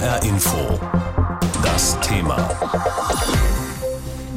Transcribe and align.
HR 0.00 0.22
Info. 0.22 0.80
Das 1.62 2.00
Thema. 2.00 2.48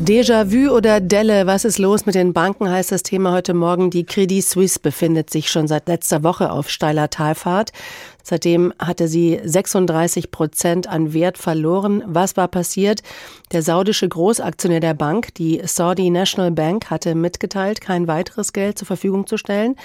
Déjà-vu 0.03 0.69
oder 0.69 0.99
Delle, 0.99 1.47
was 1.47 1.63
ist 1.63 1.79
los 1.79 2.05
mit 2.05 2.15
den 2.15 2.33
Banken, 2.33 2.69
heißt 2.69 2.91
das 2.91 3.03
Thema 3.03 3.31
heute 3.31 3.53
Morgen. 3.53 3.89
Die 3.89 4.03
Credit 4.03 4.43
Suisse 4.43 4.77
befindet 4.77 5.29
sich 5.29 5.49
schon 5.49 5.69
seit 5.69 5.87
letzter 5.87 6.21
Woche 6.21 6.51
auf 6.51 6.69
steiler 6.69 7.09
Talfahrt. 7.09 7.71
Seitdem 8.23 8.73
hatte 8.79 9.07
sie 9.07 9.39
36 9.43 10.31
Prozent 10.31 10.87
an 10.87 11.13
Wert 11.13 11.37
verloren. 11.37 12.03
Was 12.07 12.37
war 12.37 12.47
passiert? 12.47 13.03
Der 13.51 13.61
saudische 13.61 14.07
Großaktionär 14.07 14.79
der 14.79 14.93
Bank, 14.93 15.35
die 15.35 15.61
Saudi 15.65 16.09
National 16.09 16.51
Bank, 16.51 16.89
hatte 16.89 17.13
mitgeteilt, 17.15 17.81
kein 17.81 18.07
weiteres 18.07 18.53
Geld 18.53 18.77
zur 18.79 18.87
Verfügung 18.87 19.27
zu 19.27 19.37
stellen. 19.37 19.75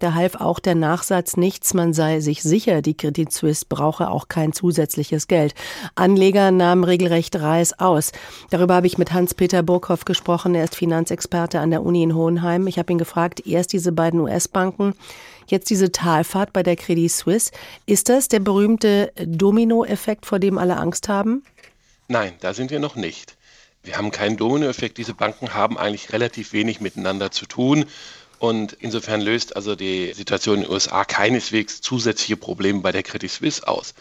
Da 0.00 0.14
half 0.14 0.36
auch 0.36 0.60
der 0.60 0.74
Nachsatz 0.74 1.36
nichts, 1.36 1.74
man 1.74 1.92
sei 1.92 2.20
sich 2.20 2.42
sicher, 2.42 2.80
die 2.80 2.96
Credit 2.96 3.30
Suisse 3.30 3.66
brauche 3.68 4.08
auch 4.08 4.28
kein 4.28 4.54
zusätzliches 4.54 5.28
Geld. 5.28 5.54
Anleger 5.94 6.50
nahmen 6.52 6.84
regelrecht 6.84 7.38
Reis 7.38 7.78
aus. 7.78 8.12
Darüber 8.48 8.76
habe 8.76 8.86
ich 8.86 8.96
mit 8.96 9.12
Hans-Peter 9.12 9.62
Burkhoff 9.62 10.06
gesprochen. 10.06 10.54
Er 10.54 10.64
ist 10.64 10.74
Finanzexperte 10.74 11.60
an 11.60 11.70
der 11.70 11.82
Uni 11.82 12.02
in 12.02 12.14
Hohenheim. 12.14 12.66
Ich 12.66 12.78
habe 12.78 12.90
ihn 12.90 12.98
gefragt, 12.98 13.46
erst 13.46 13.74
diese 13.74 13.92
beiden 13.92 14.20
US-Banken, 14.20 14.94
jetzt 15.48 15.68
diese 15.68 15.92
Talfahrt 15.92 16.54
bei 16.54 16.62
der 16.62 16.76
Credit 16.76 17.12
Suisse. 17.12 17.52
Ist 17.90 18.08
das 18.08 18.28
der 18.28 18.38
berühmte 18.38 19.12
Dominoeffekt, 19.16 20.24
vor 20.24 20.38
dem 20.38 20.58
alle 20.58 20.76
Angst 20.76 21.08
haben? 21.08 21.42
Nein, 22.06 22.34
da 22.38 22.54
sind 22.54 22.70
wir 22.70 22.78
noch 22.78 22.94
nicht. 22.94 23.36
Wir 23.82 23.96
haben 23.96 24.12
keinen 24.12 24.36
Dominoeffekt. 24.36 24.96
Diese 24.96 25.12
Banken 25.12 25.54
haben 25.54 25.76
eigentlich 25.76 26.12
relativ 26.12 26.52
wenig 26.52 26.80
miteinander 26.80 27.32
zu 27.32 27.46
tun. 27.46 27.86
Und 28.38 28.74
insofern 28.74 29.20
löst 29.20 29.56
also 29.56 29.74
die 29.74 30.12
Situation 30.12 30.58
in 30.58 30.62
den 30.62 30.70
USA 30.70 31.04
keineswegs 31.04 31.80
zusätzliche 31.80 32.36
Probleme 32.36 32.78
bei 32.78 32.92
der 32.92 33.02
Credit 33.02 33.28
Suisse 33.28 33.66
aus. 33.66 33.94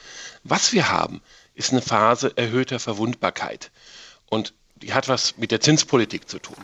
Was 0.44 0.72
wir 0.72 0.92
haben, 0.92 1.20
ist 1.56 1.72
eine 1.72 1.82
Phase 1.82 2.32
erhöhter 2.36 2.78
Verwundbarkeit. 2.78 3.72
Und 4.30 4.54
die 4.84 4.94
hat 4.94 5.08
was 5.08 5.40
mit 5.40 5.50
der 5.50 5.62
Zinspolitik 5.62 6.30
zu 6.30 6.38
tun. 6.38 6.58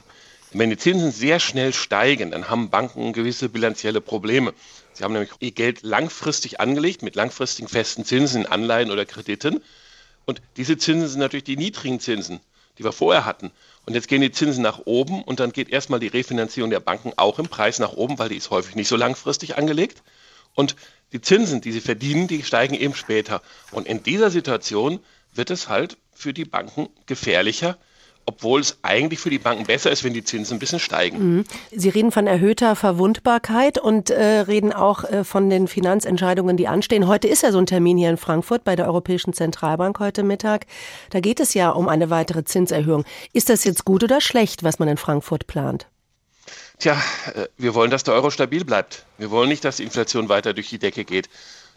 Wenn 0.53 0.69
die 0.69 0.77
Zinsen 0.77 1.11
sehr 1.11 1.39
schnell 1.39 1.73
steigen, 1.73 2.30
dann 2.30 2.49
haben 2.49 2.69
Banken 2.69 3.14
gewisse 3.14 3.49
bilanzielle 3.49 3.99
Probleme. 3.99 4.53
Sie 4.95 5.03
haben 5.03 5.13
nämlich 5.13 5.31
ihr 5.39 5.51
Geld 5.51 5.83
langfristig 5.83 6.59
angelegt 6.59 7.01
mit 7.01 7.15
langfristigen 7.15 7.67
festen 7.67 8.05
Zinsen 8.05 8.41
in 8.41 8.47
Anleihen 8.47 8.91
oder 8.91 9.05
Krediten. 9.05 9.61
Und 10.25 10.41
diese 10.57 10.77
Zinsen 10.77 11.09
sind 11.09 11.19
natürlich 11.19 11.43
die 11.43 11.57
niedrigen 11.57 11.99
Zinsen, 11.99 12.39
die 12.77 12.83
wir 12.83 12.93
vorher 12.93 13.25
hatten. 13.25 13.52
Und 13.85 13.93
jetzt 13.93 14.07
gehen 14.07 14.21
die 14.21 14.31
Zinsen 14.31 14.63
nach 14.63 14.79
oben 14.85 15.21
und 15.21 15.41
dann 15.41 15.52
geht 15.52 15.69
erstmal 15.69 15.99
die 15.99 16.07
Refinanzierung 16.07 16.69
der 16.69 16.79
Banken 16.79 17.11
auch 17.17 17.39
im 17.39 17.47
Preis 17.47 17.77
nach 17.79 17.93
oben, 17.93 18.17
weil 18.17 18.29
die 18.29 18.37
ist 18.37 18.49
häufig 18.49 18.75
nicht 18.75 18.87
so 18.87 18.95
langfristig 18.95 19.57
angelegt. 19.57 20.02
Und 20.55 20.77
die 21.11 21.21
Zinsen, 21.21 21.59
die 21.59 21.73
sie 21.73 21.81
verdienen, 21.81 22.27
die 22.27 22.43
steigen 22.43 22.73
eben 22.73 22.95
später. 22.95 23.41
Und 23.71 23.87
in 23.87 24.02
dieser 24.02 24.31
Situation 24.31 24.99
wird 25.33 25.49
es 25.49 25.67
halt 25.67 25.97
für 26.13 26.33
die 26.33 26.45
Banken 26.45 26.87
gefährlicher, 27.05 27.77
obwohl 28.25 28.59
es 28.59 28.77
eigentlich 28.81 29.19
für 29.19 29.29
die 29.29 29.37
Banken 29.37 29.65
besser 29.65 29.91
ist, 29.91 30.03
wenn 30.03 30.13
die 30.13 30.23
Zinsen 30.23 30.57
ein 30.57 30.59
bisschen 30.59 30.79
steigen. 30.79 31.35
Mhm. 31.35 31.43
Sie 31.71 31.89
reden 31.89 32.11
von 32.11 32.25
erhöhter 32.27 32.75
Verwundbarkeit 32.75 33.77
und 33.77 34.09
äh, 34.09 34.39
reden 34.39 34.73
auch 34.73 35.03
äh, 35.03 35.23
von 35.23 35.49
den 35.49 35.67
Finanzentscheidungen, 35.67 36.57
die 36.57 36.67
anstehen. 36.67 37.07
Heute 37.07 37.27
ist 37.27 37.43
ja 37.43 37.51
so 37.51 37.59
ein 37.59 37.67
Termin 37.67 37.97
hier 37.97 38.09
in 38.09 38.17
Frankfurt 38.17 38.63
bei 38.63 38.75
der 38.75 38.87
Europäischen 38.87 39.33
Zentralbank 39.33 39.99
heute 39.99 40.23
Mittag. 40.23 40.65
Da 41.11 41.19
geht 41.19 41.39
es 41.39 41.53
ja 41.53 41.69
um 41.69 41.87
eine 41.87 42.09
weitere 42.09 42.43
Zinserhöhung. 42.43 43.05
Ist 43.33 43.49
das 43.49 43.63
jetzt 43.63 43.85
gut 43.85 44.03
oder 44.03 44.21
schlecht, 44.21 44.63
was 44.63 44.79
man 44.79 44.87
in 44.87 44.97
Frankfurt 44.97 45.45
plant? 45.45 45.87
Tja, 46.79 47.01
äh, 47.33 47.47
wir 47.57 47.75
wollen, 47.75 47.91
dass 47.91 48.03
der 48.03 48.15
Euro 48.15 48.31
stabil 48.31 48.65
bleibt. 48.65 49.05
Wir 49.17 49.31
wollen 49.31 49.49
nicht, 49.49 49.63
dass 49.63 49.77
die 49.77 49.83
Inflation 49.83 50.29
weiter 50.29 50.53
durch 50.53 50.69
die 50.69 50.79
Decke 50.79 51.05
geht. 51.05 51.29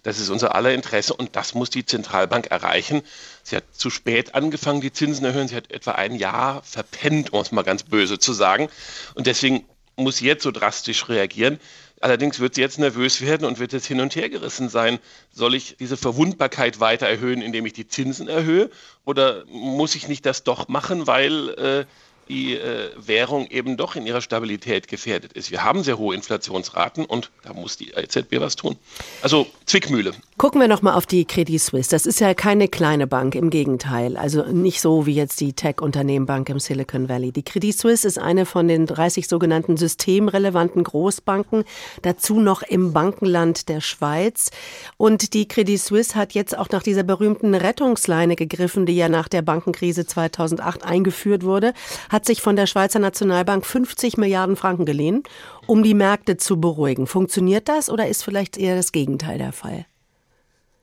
Das 0.08 0.18
ist 0.18 0.30
unser 0.30 0.54
aller 0.54 0.72
Interesse 0.72 1.12
und 1.12 1.36
das 1.36 1.52
muss 1.52 1.68
die 1.68 1.84
Zentralbank 1.84 2.46
erreichen. 2.46 3.02
Sie 3.42 3.56
hat 3.56 3.64
zu 3.72 3.90
spät 3.90 4.34
angefangen, 4.34 4.80
die 4.80 4.90
Zinsen 4.90 5.26
erhöhen. 5.26 5.48
Sie 5.48 5.54
hat 5.54 5.70
etwa 5.70 5.92
ein 5.92 6.14
Jahr 6.14 6.62
verpennt, 6.62 7.34
um 7.34 7.42
es 7.42 7.52
mal 7.52 7.62
ganz 7.62 7.82
böse 7.82 8.18
zu 8.18 8.32
sagen. 8.32 8.70
Und 9.14 9.26
deswegen 9.26 9.66
muss 9.96 10.16
sie 10.16 10.24
jetzt 10.24 10.44
so 10.44 10.50
drastisch 10.50 11.10
reagieren. 11.10 11.60
Allerdings 12.00 12.40
wird 12.40 12.54
sie 12.54 12.62
jetzt 12.62 12.78
nervös 12.78 13.20
werden 13.20 13.46
und 13.46 13.58
wird 13.58 13.74
jetzt 13.74 13.84
hin 13.84 14.00
und 14.00 14.16
her 14.16 14.30
gerissen 14.30 14.70
sein. 14.70 14.98
Soll 15.30 15.54
ich 15.54 15.76
diese 15.78 15.98
Verwundbarkeit 15.98 16.80
weiter 16.80 17.06
erhöhen, 17.06 17.42
indem 17.42 17.66
ich 17.66 17.74
die 17.74 17.86
Zinsen 17.86 18.28
erhöhe? 18.28 18.70
Oder 19.04 19.44
muss 19.48 19.94
ich 19.94 20.08
nicht 20.08 20.24
das 20.24 20.42
doch 20.42 20.68
machen, 20.68 21.06
weil 21.06 21.50
äh, 21.50 21.84
die 22.28 22.54
äh, 22.54 22.90
Währung 22.96 23.46
eben 23.48 23.76
doch 23.76 23.96
in 23.96 24.06
ihrer 24.06 24.20
Stabilität 24.20 24.88
gefährdet 24.88 25.32
ist. 25.32 25.50
Wir 25.50 25.64
haben 25.64 25.82
sehr 25.82 25.98
hohe 25.98 26.14
Inflationsraten 26.14 27.04
und 27.04 27.30
da 27.42 27.52
muss 27.52 27.76
die 27.76 27.90
EZB 27.90 28.40
was 28.40 28.56
tun. 28.56 28.76
Also 29.22 29.46
Zwickmühle. 29.66 30.12
Gucken 30.36 30.60
wir 30.60 30.68
nochmal 30.68 30.94
auf 30.94 31.06
die 31.06 31.24
Credit 31.24 31.60
Suisse. 31.60 31.90
Das 31.90 32.06
ist 32.06 32.20
ja 32.20 32.32
keine 32.32 32.68
kleine 32.68 33.06
Bank, 33.06 33.34
im 33.34 33.50
Gegenteil. 33.50 34.16
Also 34.16 34.44
nicht 34.44 34.80
so 34.80 35.04
wie 35.04 35.14
jetzt 35.14 35.40
die 35.40 35.52
Tech-Unternehmenbank 35.52 36.48
im 36.48 36.60
Silicon 36.60 37.08
Valley. 37.08 37.32
Die 37.32 37.42
Credit 37.42 37.76
Suisse 37.76 38.06
ist 38.06 38.18
eine 38.18 38.46
von 38.46 38.68
den 38.68 38.86
30 38.86 39.26
sogenannten 39.26 39.76
systemrelevanten 39.76 40.84
Großbanken, 40.84 41.64
dazu 42.02 42.40
noch 42.40 42.62
im 42.62 42.92
Bankenland 42.92 43.68
der 43.68 43.80
Schweiz. 43.80 44.50
Und 44.96 45.34
die 45.34 45.48
Credit 45.48 45.80
Suisse 45.80 46.14
hat 46.14 46.34
jetzt 46.34 46.56
auch 46.56 46.68
nach 46.70 46.82
dieser 46.82 47.02
berühmten 47.02 47.54
Rettungsleine 47.54 48.36
gegriffen, 48.36 48.86
die 48.86 48.96
ja 48.96 49.08
nach 49.08 49.28
der 49.28 49.42
Bankenkrise 49.42 50.06
2008 50.06 50.84
eingeführt 50.84 51.42
wurde, 51.42 51.74
hat 52.10 52.17
hat 52.18 52.26
sich 52.26 52.42
von 52.42 52.56
der 52.56 52.66
Schweizer 52.66 52.98
Nationalbank 52.98 53.64
50 53.64 54.16
Milliarden 54.16 54.56
Franken 54.56 54.84
geliehen, 54.84 55.22
um 55.68 55.84
die 55.84 55.94
Märkte 55.94 56.36
zu 56.36 56.60
beruhigen. 56.60 57.06
Funktioniert 57.06 57.68
das 57.68 57.88
oder 57.88 58.08
ist 58.08 58.24
vielleicht 58.24 58.56
eher 58.56 58.74
das 58.74 58.90
Gegenteil 58.90 59.38
der 59.38 59.52
Fall? 59.52 59.86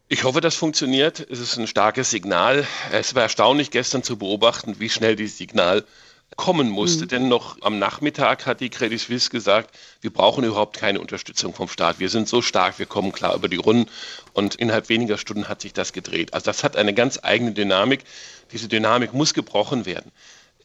Ich 0.08 0.24
hoffe, 0.24 0.40
das 0.40 0.56
funktioniert. 0.56 1.20
Es 1.30 1.42
ist 1.42 1.58
ein 1.58 1.68
starkes 1.68 2.10
Signal. 2.10 2.66
Es 2.94 3.16
war 3.16 3.24
erstaunlich, 3.24 3.70
gestern 3.70 4.02
zu 4.02 4.16
beobachten, 4.18 4.80
wie 4.80 4.90
schnell 4.90 5.18
dieses 5.18 5.38
Signal 5.38 5.84
kommen 6.38 6.70
musste. 6.70 7.04
Mhm. 7.04 7.10
Denn 7.10 7.28
noch 7.28 7.62
am 7.64 7.80
Nachmittag 7.80 8.46
hat 8.46 8.62
die 8.62 8.70
Credit 8.70 9.02
Suisse 9.02 9.30
gesagt, 9.30 9.78
wir 10.00 10.14
brauchen 10.14 10.46
überhaupt 10.46 10.78
keine 10.78 11.02
Unterstützung 11.02 11.54
vom 11.54 11.68
Staat. 11.68 12.00
Wir 12.00 12.08
sind 12.08 12.30
so 12.30 12.42
stark, 12.42 12.80
wir 12.80 12.86
kommen 12.86 13.12
klar 13.12 13.36
über 13.36 13.50
die 13.50 13.58
Runden. 13.58 13.92
Und 14.32 14.56
innerhalb 14.56 14.88
weniger 14.88 15.18
Stunden 15.18 15.50
hat 15.50 15.60
sich 15.60 15.74
das 15.74 15.92
gedreht. 15.92 16.34
Also 16.34 16.46
das 16.46 16.64
hat 16.64 16.78
eine 16.78 16.94
ganz 16.94 17.20
eigene 17.22 17.52
Dynamik. 17.52 18.06
Diese 18.54 18.70
Dynamik 18.70 19.14
muss 19.14 19.34
gebrochen 19.34 19.86
werden 19.86 20.14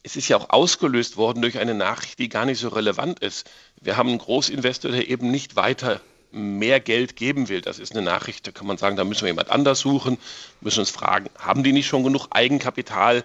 es 0.03 0.17
ist 0.17 0.29
ja 0.29 0.37
auch 0.39 0.51
ausgelöst 0.51 1.17
worden 1.17 1.43
durch 1.43 1.59
eine 1.59 1.75
Nachricht, 1.75 2.19
die 2.19 2.29
gar 2.29 2.47
nicht 2.47 2.59
so 2.59 2.69
relevant 2.69 3.21
ist. 3.21 3.51
Wir 3.81 3.97
haben 3.97 4.09
einen 4.09 4.19
Großinvestor, 4.19 4.91
der 4.91 5.09
eben 5.09 5.31
nicht 5.31 5.57
weiter 5.57 6.01
mehr 6.33 6.81
Geld 6.81 7.17
geben 7.17 7.49
will. 7.49 7.61
Das 7.61 7.79
ist 7.79 7.93
eine 7.93 8.03
Nachricht, 8.03 8.47
da 8.47 8.53
kann 8.53 8.67
man 8.67 8.79
sagen, 8.79 8.97
da 8.97 9.05
müssen 9.05 9.23
wir 9.23 9.29
jemand 9.29 9.51
anders 9.51 9.81
suchen, 9.81 10.19
müssen 10.61 10.81
uns 10.81 10.91
fragen, 10.91 11.29
haben 11.39 11.63
die 11.63 11.73
nicht 11.73 11.89
schon 11.89 12.05
genug 12.05 12.29
Eigenkapital? 12.31 13.25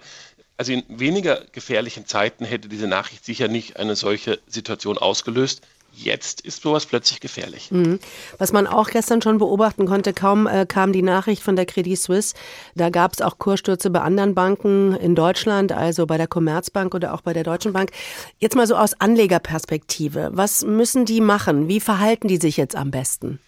Also 0.56 0.72
in 0.72 0.84
weniger 0.88 1.44
gefährlichen 1.52 2.06
Zeiten 2.06 2.44
hätte 2.44 2.68
diese 2.68 2.86
Nachricht 2.88 3.24
sicher 3.24 3.48
nicht 3.48 3.76
eine 3.76 3.94
solche 3.94 4.40
Situation 4.46 4.98
ausgelöst 4.98 5.62
jetzt 5.96 6.40
ist 6.42 6.62
sowas 6.62 6.86
plötzlich 6.86 7.20
gefährlich. 7.20 7.70
Mhm. 7.70 7.98
Was 8.38 8.52
man 8.52 8.66
auch 8.66 8.90
gestern 8.90 9.22
schon 9.22 9.38
beobachten 9.38 9.86
konnte, 9.86 10.12
kaum 10.12 10.46
äh, 10.46 10.66
kam 10.66 10.92
die 10.92 11.02
Nachricht 11.02 11.42
von 11.42 11.56
der 11.56 11.66
Credit 11.66 11.98
Suisse. 11.98 12.34
Da 12.74 12.90
gab 12.90 13.12
es 13.12 13.22
auch 13.22 13.38
Kursstürze 13.38 13.90
bei 13.90 14.00
anderen 14.00 14.34
Banken 14.34 14.94
in 14.94 15.14
Deutschland, 15.14 15.72
also 15.72 16.06
bei 16.06 16.16
der 16.16 16.26
Commerzbank 16.26 16.94
oder 16.94 17.14
auch 17.14 17.22
bei 17.22 17.32
der 17.32 17.44
Deutschen 17.44 17.72
Bank. 17.72 17.90
Jetzt 18.38 18.56
mal 18.56 18.66
so 18.66 18.76
aus 18.76 19.00
Anlegerperspektive. 19.00 20.30
Was 20.32 20.64
müssen 20.64 21.04
die 21.04 21.20
machen? 21.20 21.68
Wie 21.68 21.80
verhalten 21.80 22.28
die 22.28 22.38
sich 22.38 22.56
jetzt 22.56 22.76
am 22.76 22.90
besten? 22.90 23.40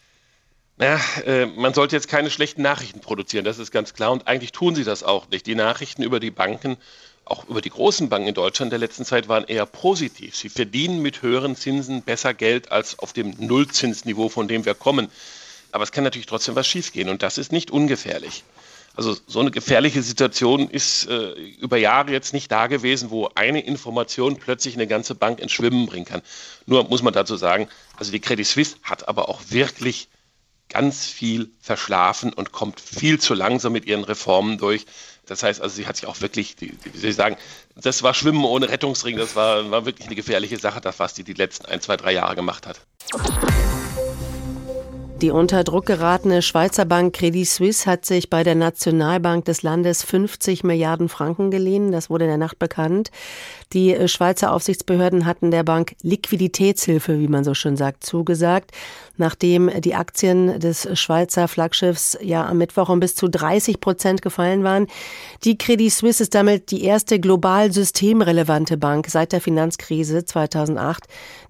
Ja, 0.80 1.00
äh, 1.26 1.46
man 1.46 1.74
sollte 1.74 1.96
jetzt 1.96 2.08
keine 2.08 2.30
schlechten 2.30 2.62
Nachrichten 2.62 3.00
produzieren, 3.00 3.44
das 3.44 3.58
ist 3.58 3.72
ganz 3.72 3.94
klar. 3.94 4.12
Und 4.12 4.28
eigentlich 4.28 4.52
tun 4.52 4.76
sie 4.76 4.84
das 4.84 5.02
auch 5.02 5.28
nicht. 5.28 5.46
Die 5.46 5.56
Nachrichten 5.56 6.02
über 6.02 6.20
die 6.20 6.30
Banken 6.30 6.76
auch 7.30 7.48
über 7.48 7.60
die 7.60 7.70
großen 7.70 8.08
Banken 8.08 8.28
in 8.28 8.34
Deutschland 8.34 8.72
der 8.72 8.78
letzten 8.78 9.04
Zeit 9.04 9.28
waren 9.28 9.44
eher 9.44 9.66
positiv. 9.66 10.36
Sie 10.36 10.48
verdienen 10.48 11.00
mit 11.02 11.22
höheren 11.22 11.56
Zinsen 11.56 12.02
besser 12.02 12.34
Geld 12.34 12.72
als 12.72 12.98
auf 12.98 13.12
dem 13.12 13.34
Nullzinsniveau, 13.38 14.28
von 14.28 14.48
dem 14.48 14.64
wir 14.64 14.74
kommen. 14.74 15.08
Aber 15.72 15.84
es 15.84 15.92
kann 15.92 16.04
natürlich 16.04 16.26
trotzdem 16.26 16.54
was 16.54 16.66
schiefgehen 16.66 17.08
und 17.08 17.22
das 17.22 17.38
ist 17.38 17.52
nicht 17.52 17.70
ungefährlich. 17.70 18.44
Also 18.98 19.16
so 19.28 19.38
eine 19.38 19.52
gefährliche 19.52 20.02
Situation 20.02 20.68
ist 20.68 21.06
äh, 21.06 21.30
über 21.60 21.76
Jahre 21.76 22.10
jetzt 22.10 22.32
nicht 22.32 22.50
da 22.50 22.66
gewesen, 22.66 23.10
wo 23.10 23.30
eine 23.34 23.60
Information 23.60 24.38
plötzlich 24.38 24.74
eine 24.74 24.88
ganze 24.88 25.14
Bank 25.14 25.38
ins 25.38 25.52
Schwimmen 25.52 25.86
bringen 25.86 26.04
kann. 26.04 26.22
Nur 26.66 26.82
muss 26.88 27.02
man 27.02 27.12
dazu 27.12 27.36
sagen, 27.36 27.68
also 27.96 28.10
die 28.10 28.18
Credit 28.18 28.44
Suisse 28.44 28.76
hat 28.82 29.06
aber 29.06 29.28
auch 29.28 29.40
wirklich 29.50 30.08
ganz 30.68 31.06
viel 31.06 31.50
verschlafen 31.60 32.32
und 32.32 32.52
kommt 32.52 32.80
viel 32.80 33.20
zu 33.20 33.34
langsam 33.34 33.72
mit 33.72 33.86
ihren 33.86 34.04
Reformen 34.04 34.58
durch. 34.58 34.84
Das 35.28 35.42
heißt 35.42 35.60
also, 35.60 35.74
sie 35.74 35.86
hat 35.86 35.96
sich 35.96 36.06
auch 36.06 36.20
wirklich, 36.20 36.56
wie 36.60 36.98
soll 36.98 37.10
ich 37.10 37.16
sagen, 37.16 37.36
das 37.76 38.02
war 38.02 38.14
Schwimmen 38.14 38.44
ohne 38.44 38.68
Rettungsring, 38.68 39.16
das 39.16 39.36
war, 39.36 39.70
war 39.70 39.84
wirklich 39.86 40.06
eine 40.06 40.16
gefährliche 40.16 40.58
Sache, 40.58 40.80
das, 40.80 40.98
was 40.98 41.14
sie 41.14 41.24
die 41.24 41.34
letzten 41.34 41.66
ein, 41.66 41.80
zwei, 41.80 41.96
drei 41.96 42.12
Jahre 42.12 42.34
gemacht 42.34 42.66
hat. 42.66 42.80
Die 45.20 45.30
unter 45.30 45.64
Druck 45.64 45.86
geratene 45.86 46.42
Schweizer 46.42 46.84
Bank 46.84 47.16
Credit 47.16 47.44
Suisse 47.44 47.90
hat 47.90 48.06
sich 48.06 48.30
bei 48.30 48.44
der 48.44 48.54
Nationalbank 48.54 49.44
des 49.46 49.62
Landes 49.62 50.04
50 50.04 50.62
Milliarden 50.62 51.08
Franken 51.08 51.50
geliehen. 51.50 51.90
Das 51.90 52.08
wurde 52.08 52.26
in 52.26 52.30
der 52.30 52.38
Nacht 52.38 52.60
bekannt. 52.60 53.10
Die 53.72 53.94
äh, 53.94 54.08
Schweizer 54.08 54.52
Aufsichtsbehörden 54.52 55.26
hatten 55.26 55.50
der 55.50 55.62
Bank 55.62 55.94
Liquiditätshilfe, 56.02 57.20
wie 57.20 57.28
man 57.28 57.44
so 57.44 57.54
schön 57.54 57.76
sagt, 57.76 58.04
zugesagt. 58.04 58.72
nachdem 59.18 59.68
die 59.80 59.94
Aktien 59.94 60.60
des 60.60 60.88
Schweizer 60.98 61.48
Flaggschiffs 61.48 62.16
ja 62.22 62.46
am 62.46 62.58
Mittwoch 62.58 62.88
um 62.88 63.00
bis 63.00 63.14
zu 63.14 63.28
30 63.28 63.80
Prozent 63.80 64.22
gefallen 64.22 64.62
waren. 64.62 64.86
Die 65.44 65.58
Credit 65.58 65.92
Suisse 65.92 66.22
ist 66.22 66.34
damit 66.34 66.70
die 66.70 66.84
erste 66.84 67.18
global 67.20 67.72
systemrelevante 67.72 68.76
Bank 68.76 69.06
seit 69.08 69.32
der 69.32 69.40
Finanzkrise 69.40 70.24
2008, 70.24 71.04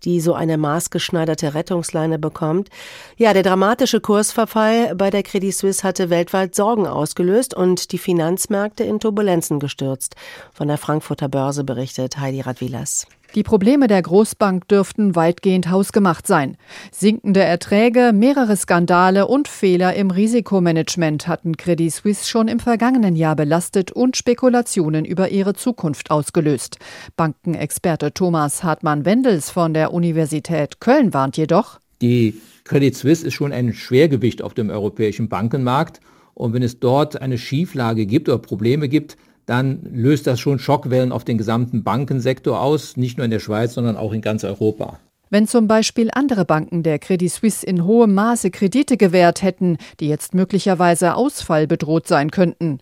die 0.05 0.21
so 0.21 0.33
eine 0.33 0.57
maßgeschneiderte 0.57 1.55
Rettungsleine 1.55 2.19
bekommt. 2.19 2.71
Ja, 3.17 3.35
der 3.35 3.43
dramatische 3.43 4.01
Kursverfall 4.01 4.95
bei 4.95 5.11
der 5.11 5.23
Credit 5.23 5.55
Suisse 5.55 5.83
hatte 5.83 6.11
weltweit 6.11 6.55
Sorgen 6.55 6.87
ausgelöst 6.87 7.55
und 7.55 7.93
die 7.93 7.99
Finanzmärkte 7.99 8.85
in 8.85 8.99
Turbulenzen 8.99 9.61
gestürzt. 9.61 10.17
Von 10.55 10.69
der 10.69 10.79
Frankfurter 10.79 11.29
Börse 11.29 11.65
berichtet 11.65 12.08
Heidi 12.17 12.41
Radwilas. 12.41 13.07
Die 13.35 13.43
Probleme 13.43 13.89
der 13.89 14.01
Großbank 14.01 14.69
dürften 14.69 15.15
weitgehend 15.15 15.69
hausgemacht 15.69 16.27
sein. 16.27 16.57
Sinkende 16.91 17.41
Erträge, 17.41 18.13
mehrere 18.15 18.57
Skandale 18.57 19.27
und 19.27 19.49
Fehler 19.49 19.95
im 19.95 20.11
Risikomanagement 20.11 21.29
hatten 21.29 21.59
Credit 21.59 21.93
Suisse 21.93 22.27
schon 22.27 22.49
im 22.49 22.59
vergangenen 22.59 23.17
Jahr 23.17 23.37
belastet 23.37 23.93
und 23.93 24.17
Spekulationen 24.17 25.05
über 25.05 25.29
ihre 25.29 25.53
Zukunft 25.53 26.11
ausgelöst. 26.11 26.79
Bankenexperte 27.17 28.15
Thomas 28.15 28.65
Hartmann-Wendels 28.65 29.51
von 29.51 29.75
der 29.75 29.93
Universität 29.93 30.81
Köln 30.81 31.13
warnt 31.13 31.37
jedoch, 31.37 31.81
die 32.01 32.41
Credit 32.65 32.95
Suisse 32.95 33.27
ist 33.27 33.35
schon 33.35 33.53
ein 33.53 33.73
Schwergewicht 33.73 34.43
auf 34.43 34.55
dem 34.55 34.71
europäischen 34.71 35.29
Bankenmarkt. 35.29 36.01
Und 36.35 36.53
wenn 36.53 36.63
es 36.63 36.79
dort 36.79 37.21
eine 37.21 37.39
Schieflage 37.39 38.07
gibt 38.07 38.29
oder 38.29 38.39
Probleme 38.39 38.89
gibt, 38.89 39.17
dann 39.49 39.81
löst 39.91 40.27
das 40.27 40.41
schon 40.41 40.59
Schockwellen 40.59 41.11
auf 41.11 41.25
den 41.25 41.39
gesamten 41.39 41.83
Bankensektor 41.83 42.61
aus, 42.61 42.99
nicht 42.99 43.17
nur 43.17 43.25
in 43.25 43.31
der 43.31 43.39
Schweiz, 43.39 43.73
sondern 43.73 43.97
auch 43.97 44.13
in 44.13 44.21
ganz 44.21 44.45
Europa. 44.45 44.99
Wenn 45.31 45.47
zum 45.47 45.69
Beispiel 45.69 46.11
andere 46.13 46.45
Banken 46.45 46.83
der 46.83 46.99
Credit 46.99 47.31
Suisse 47.31 47.67
in 47.67 47.85
hohem 47.85 48.15
Maße 48.15 48.51
Kredite 48.51 48.97
gewährt 48.97 49.43
hätten, 49.43 49.77
die 50.01 50.09
jetzt 50.09 50.35
möglicherweise 50.35 51.15
ausfallbedroht 51.15 52.07
sein 52.07 52.31
könnten. 52.31 52.79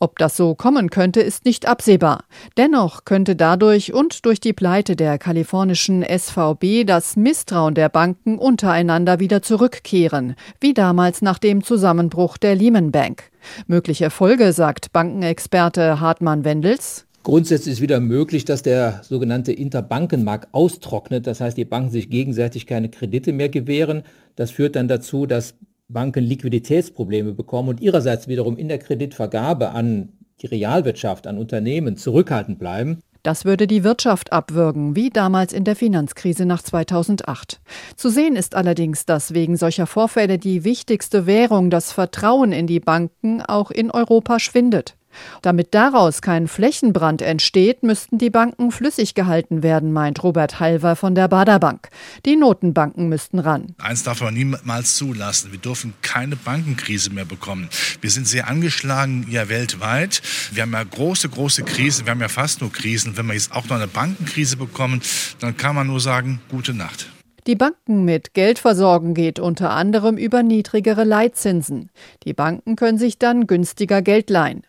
Ob 0.00 0.18
das 0.18 0.36
so 0.36 0.54
kommen 0.54 0.90
könnte, 0.90 1.20
ist 1.20 1.44
nicht 1.44 1.66
absehbar. 1.66 2.24
Dennoch 2.56 3.04
könnte 3.04 3.34
dadurch 3.34 3.92
und 3.92 4.24
durch 4.26 4.38
die 4.38 4.52
Pleite 4.52 4.94
der 4.94 5.18
kalifornischen 5.18 6.04
SVB 6.04 6.86
das 6.86 7.16
Misstrauen 7.16 7.74
der 7.74 7.88
Banken 7.88 8.38
untereinander 8.38 9.18
wieder 9.18 9.42
zurückkehren, 9.42 10.36
wie 10.60 10.74
damals 10.74 11.20
nach 11.20 11.38
dem 11.38 11.64
Zusammenbruch 11.64 12.38
der 12.38 12.54
Lehman 12.54 12.92
Bank. 12.92 13.24
Mögliche 13.66 14.10
Folge, 14.10 14.52
sagt 14.52 14.92
Bankenexperte 14.92 16.00
Hartmann 16.00 16.44
Wendels, 16.44 17.07
Grundsätzlich 17.28 17.74
ist 17.74 17.80
wieder 17.82 18.00
möglich, 18.00 18.46
dass 18.46 18.62
der 18.62 19.02
sogenannte 19.02 19.52
Interbankenmarkt 19.52 20.48
austrocknet. 20.52 21.26
Das 21.26 21.42
heißt, 21.42 21.58
die 21.58 21.66
Banken 21.66 21.90
sich 21.90 22.08
gegenseitig 22.08 22.66
keine 22.66 22.88
Kredite 22.88 23.34
mehr 23.34 23.50
gewähren. 23.50 24.04
Das 24.34 24.50
führt 24.50 24.76
dann 24.76 24.88
dazu, 24.88 25.26
dass 25.26 25.54
Banken 25.88 26.24
Liquiditätsprobleme 26.24 27.34
bekommen 27.34 27.68
und 27.68 27.82
ihrerseits 27.82 28.28
wiederum 28.28 28.56
in 28.56 28.68
der 28.68 28.78
Kreditvergabe 28.78 29.72
an 29.72 30.08
die 30.40 30.46
Realwirtschaft, 30.46 31.26
an 31.26 31.36
Unternehmen 31.36 31.98
zurückhaltend 31.98 32.58
bleiben. 32.58 33.02
Das 33.22 33.44
würde 33.44 33.66
die 33.66 33.84
Wirtschaft 33.84 34.32
abwürgen, 34.32 34.96
wie 34.96 35.10
damals 35.10 35.52
in 35.52 35.64
der 35.64 35.76
Finanzkrise 35.76 36.46
nach 36.46 36.62
2008. 36.62 37.60
Zu 37.94 38.08
sehen 38.08 38.36
ist 38.36 38.54
allerdings, 38.54 39.04
dass 39.04 39.34
wegen 39.34 39.58
solcher 39.58 39.86
Vorfälle 39.86 40.38
die 40.38 40.64
wichtigste 40.64 41.26
Währung, 41.26 41.68
das 41.68 41.92
Vertrauen 41.92 42.52
in 42.52 42.66
die 42.66 42.80
Banken, 42.80 43.42
auch 43.42 43.70
in 43.70 43.90
Europa 43.90 44.38
schwindet. 44.38 44.94
Damit 45.42 45.74
daraus 45.74 46.22
kein 46.22 46.48
Flächenbrand 46.48 47.22
entsteht, 47.22 47.82
müssten 47.82 48.18
die 48.18 48.30
Banken 48.30 48.70
flüssig 48.70 49.14
gehalten 49.14 49.62
werden, 49.62 49.92
meint 49.92 50.22
Robert 50.22 50.60
Halver 50.60 50.96
von 50.96 51.14
der 51.14 51.28
Baderbank. 51.28 51.88
Die 52.26 52.36
Notenbanken 52.36 53.08
müssten 53.08 53.38
ran. 53.38 53.74
Eins 53.78 54.02
darf 54.02 54.20
man 54.20 54.34
niemals 54.34 54.96
zulassen. 54.96 55.52
Wir 55.52 55.58
dürfen 55.58 55.94
keine 56.02 56.36
Bankenkrise 56.36 57.10
mehr 57.10 57.24
bekommen. 57.24 57.68
Wir 58.00 58.10
sind 58.10 58.26
sehr 58.26 58.48
angeschlagen, 58.48 59.26
ja 59.30 59.48
weltweit. 59.48 60.22
Wir 60.52 60.62
haben 60.62 60.72
ja 60.72 60.82
große, 60.82 61.28
große 61.28 61.62
Krisen. 61.64 62.06
Wir 62.06 62.12
haben 62.12 62.20
ja 62.20 62.28
fast 62.28 62.60
nur 62.60 62.72
Krisen. 62.72 63.16
Wenn 63.16 63.26
wir 63.26 63.34
jetzt 63.34 63.52
auch 63.52 63.66
noch 63.68 63.76
eine 63.76 63.86
Bankenkrise 63.86 64.56
bekommen, 64.56 65.02
dann 65.40 65.56
kann 65.56 65.74
man 65.74 65.86
nur 65.86 66.00
sagen, 66.00 66.40
gute 66.50 66.74
Nacht. 66.74 67.08
Die 67.48 67.56
Banken 67.56 68.04
mit 68.04 68.34
Geld 68.34 68.58
versorgen 68.58 69.14
geht 69.14 69.38
unter 69.38 69.70
anderem 69.70 70.18
über 70.18 70.42
niedrigere 70.42 71.04
Leitzinsen. 71.04 71.90
Die 72.24 72.34
Banken 72.34 72.76
können 72.76 72.98
sich 72.98 73.18
dann 73.18 73.46
günstiger 73.46 74.02
Geld 74.02 74.28
leihen. 74.28 74.66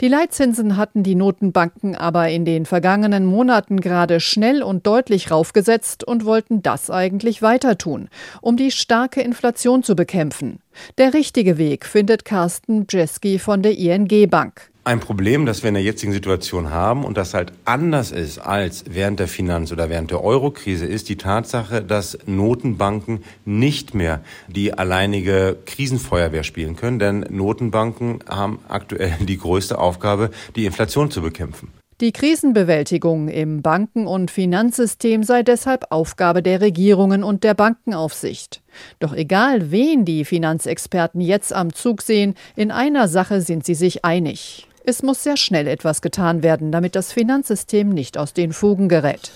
Die 0.00 0.08
Leitzinsen 0.08 0.76
hatten 0.76 1.02
die 1.02 1.14
Notenbanken 1.14 1.94
aber 1.94 2.28
in 2.28 2.44
den 2.44 2.66
vergangenen 2.66 3.24
Monaten 3.24 3.80
gerade 3.80 4.20
schnell 4.20 4.62
und 4.62 4.86
deutlich 4.86 5.30
raufgesetzt 5.30 6.04
und 6.04 6.24
wollten 6.24 6.62
das 6.62 6.90
eigentlich 6.90 7.42
weiter 7.42 7.78
tun, 7.78 8.08
um 8.40 8.56
die 8.56 8.70
starke 8.70 9.20
Inflation 9.20 9.82
zu 9.82 9.96
bekämpfen. 9.96 10.60
Der 10.98 11.14
richtige 11.14 11.58
Weg 11.58 11.84
findet 11.84 12.24
Carsten 12.24 12.86
Jeski 12.88 13.38
von 13.38 13.62
der 13.62 13.76
ING 13.76 14.28
Bank. 14.30 14.70
Ein 14.84 15.00
Problem, 15.00 15.44
das 15.44 15.62
wir 15.62 15.68
in 15.68 15.74
der 15.74 15.82
jetzigen 15.82 16.12
Situation 16.12 16.70
haben 16.70 17.04
und 17.04 17.18
das 17.18 17.34
halt 17.34 17.52
anders 17.66 18.10
ist 18.10 18.38
als 18.38 18.84
während 18.88 19.20
der 19.20 19.28
Finanz- 19.28 19.70
oder 19.70 19.90
während 19.90 20.10
der 20.10 20.24
Eurokrise, 20.24 20.86
ist 20.86 21.10
die 21.10 21.16
Tatsache, 21.16 21.82
dass 21.82 22.16
Notenbanken 22.24 23.22
nicht 23.44 23.94
mehr 23.94 24.22
die 24.46 24.72
alleinige 24.72 25.58
Krisenfeuerwehr 25.66 26.42
spielen 26.42 26.76
können, 26.76 26.98
denn 26.98 27.26
Notenbanken 27.28 28.20
haben 28.28 28.60
aktuell 28.68 29.14
die 29.20 29.36
größte 29.36 29.78
Aufgabe, 29.78 30.30
die 30.56 30.64
Inflation 30.64 31.10
zu 31.10 31.20
bekämpfen. 31.20 31.70
Die 32.00 32.12
Krisenbewältigung 32.12 33.26
im 33.26 33.60
Banken- 33.60 34.06
und 34.06 34.30
Finanzsystem 34.30 35.24
sei 35.24 35.42
deshalb 35.42 35.86
Aufgabe 35.90 36.44
der 36.44 36.60
Regierungen 36.60 37.24
und 37.24 37.42
der 37.42 37.54
Bankenaufsicht. 37.54 38.62
Doch 39.00 39.12
egal, 39.12 39.72
wen 39.72 40.04
die 40.04 40.24
Finanzexperten 40.24 41.20
jetzt 41.20 41.52
am 41.52 41.72
Zug 41.72 42.02
sehen, 42.02 42.36
in 42.54 42.70
einer 42.70 43.08
Sache 43.08 43.40
sind 43.40 43.66
sie 43.66 43.74
sich 43.74 44.04
einig. 44.04 44.67
Es 44.90 45.02
muss 45.02 45.22
sehr 45.22 45.36
schnell 45.36 45.66
etwas 45.66 46.00
getan 46.00 46.42
werden, 46.42 46.72
damit 46.72 46.96
das 46.96 47.12
Finanzsystem 47.12 47.90
nicht 47.90 48.16
aus 48.16 48.32
den 48.32 48.54
Fugen 48.54 48.88
gerät. 48.88 49.32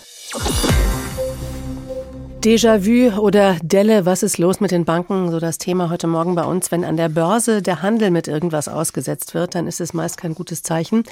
Déjà-vu 2.43 3.21
oder 3.21 3.59
Delle, 3.63 4.07
was 4.07 4.23
ist 4.23 4.39
los 4.39 4.61
mit 4.61 4.71
den 4.71 4.87
Banken? 4.87 5.31
So 5.31 5.41
das 5.41 5.59
Thema 5.59 5.91
heute 5.91 6.07
Morgen 6.07 6.35
bei 6.37 6.45
uns. 6.45 6.73
Wenn 6.73 6.87
an 6.87 6.97
der 6.97 7.11
Börse 7.11 7.61
der 7.61 7.83
Handel 7.83 8.11
mit 8.11 8.29
irgendwas 8.29 8.67
ausgesetzt 8.67 9.35
wird, 9.35 9.55
dann 9.55 9.67
ist 9.67 9.83
es 9.83 9.93
meist 9.93 10.17
kein 10.17 10.35
gutes 10.35 10.63
Zeichen. 10.63 11.05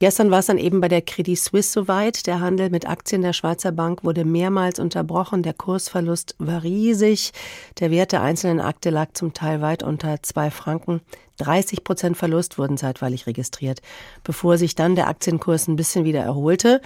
Gestern 0.00 0.30
war 0.30 0.38
es 0.38 0.46
dann 0.46 0.58
eben 0.58 0.80
bei 0.80 0.86
der 0.86 1.02
Credit 1.02 1.36
Suisse 1.36 1.72
soweit. 1.72 2.26
Der 2.28 2.40
Handel 2.40 2.70
mit 2.70 2.88
Aktien 2.88 3.22
der 3.22 3.32
Schweizer 3.32 3.72
Bank 3.72 4.04
wurde 4.04 4.24
mehrmals 4.24 4.78
unterbrochen. 4.78 5.42
Der 5.42 5.54
Kursverlust 5.54 6.36
war 6.38 6.62
riesig. 6.62 7.32
Der 7.80 7.90
Wert 7.90 8.12
der 8.12 8.22
einzelnen 8.22 8.60
Akte 8.60 8.90
lag 8.90 9.08
zum 9.14 9.34
Teil 9.34 9.60
weit 9.60 9.82
unter 9.82 10.22
zwei 10.22 10.52
Franken. 10.52 11.00
30 11.38 11.84
Prozent 11.84 12.16
Verlust 12.16 12.58
wurden 12.58 12.76
zeitweilig 12.76 13.26
registriert, 13.26 13.80
bevor 14.24 14.58
sich 14.58 14.74
dann 14.74 14.96
der 14.96 15.08
Aktienkurs 15.08 15.68
ein 15.68 15.76
bisschen 15.76 16.04
wieder 16.04 16.20
erholte. 16.20 16.80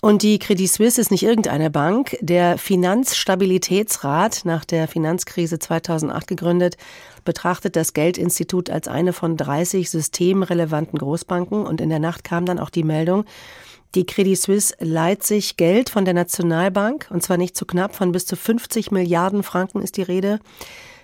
Und 0.00 0.22
die 0.22 0.38
Credit 0.38 0.70
Suisse 0.70 1.00
ist 1.00 1.10
nicht 1.10 1.24
irgendeine 1.24 1.70
Bank. 1.70 2.16
Der 2.20 2.58
Finanzstabilitätsrat, 2.58 4.42
nach 4.44 4.64
der 4.64 4.88
Finanzkrise 4.88 5.58
2008 5.58 6.26
gegründet, 6.26 6.76
betrachtet 7.28 7.76
das 7.76 7.92
Geldinstitut 7.92 8.70
als 8.70 8.88
eine 8.88 9.12
von 9.12 9.36
30 9.36 9.90
systemrelevanten 9.90 10.98
Großbanken 10.98 11.66
und 11.66 11.82
in 11.82 11.90
der 11.90 11.98
Nacht 11.98 12.24
kam 12.24 12.46
dann 12.46 12.58
auch 12.58 12.70
die 12.70 12.84
Meldung, 12.84 13.26
die 13.94 14.06
Credit 14.06 14.40
Suisse 14.40 14.74
leiht 14.80 15.24
sich 15.24 15.58
Geld 15.58 15.90
von 15.90 16.06
der 16.06 16.14
Nationalbank 16.14 17.06
und 17.10 17.22
zwar 17.22 17.36
nicht 17.36 17.54
zu 17.54 17.66
knapp, 17.66 17.94
von 17.94 18.12
bis 18.12 18.24
zu 18.24 18.34
50 18.34 18.92
Milliarden 18.92 19.42
Franken 19.42 19.82
ist 19.82 19.98
die 19.98 20.02
Rede. 20.02 20.40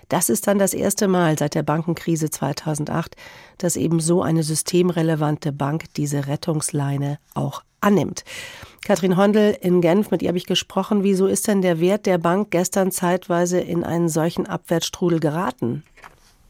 Das 0.09 0.29
ist 0.29 0.47
dann 0.47 0.57
das 0.57 0.73
erste 0.73 1.07
Mal 1.07 1.37
seit 1.37 1.53
der 1.53 1.61
Bankenkrise 1.61 2.31
2008, 2.31 3.15
dass 3.59 3.75
eben 3.75 3.99
so 3.99 4.23
eine 4.23 4.41
systemrelevante 4.41 5.51
Bank 5.51 5.83
diese 5.95 6.25
Rettungsleine 6.25 7.19
auch 7.35 7.61
annimmt. 7.81 8.23
Katrin 8.83 9.17
Hondel 9.17 9.57
in 9.61 9.81
Genf, 9.81 10.11
mit 10.11 10.21
ihr 10.21 10.29
habe 10.29 10.37
ich 10.37 10.45
gesprochen. 10.45 11.03
Wieso 11.03 11.27
ist 11.27 11.47
denn 11.47 11.61
der 11.61 11.79
Wert 11.79 12.05
der 12.05 12.17
Bank 12.17 12.51
gestern 12.51 12.91
zeitweise 12.91 13.59
in 13.59 13.83
einen 13.83 14.09
solchen 14.09 14.45
Abwärtsstrudel 14.45 15.19
geraten? 15.19 15.83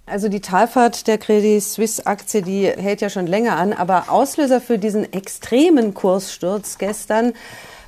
Also 0.07 0.29
die 0.29 0.39
Talfahrt 0.39 1.07
der 1.07 1.17
Credit 1.17 1.63
Suisse 1.63 2.05
Aktie, 2.05 2.43
die 2.43 2.67
hält 2.67 3.01
ja 3.01 3.09
schon 3.09 3.25
länger 3.25 3.57
an, 3.57 3.73
aber 3.73 4.09
Auslöser 4.09 4.61
für 4.61 4.77
diesen 4.77 5.11
extremen 5.11 5.95
Kurssturz 5.95 6.77
gestern 6.77 7.33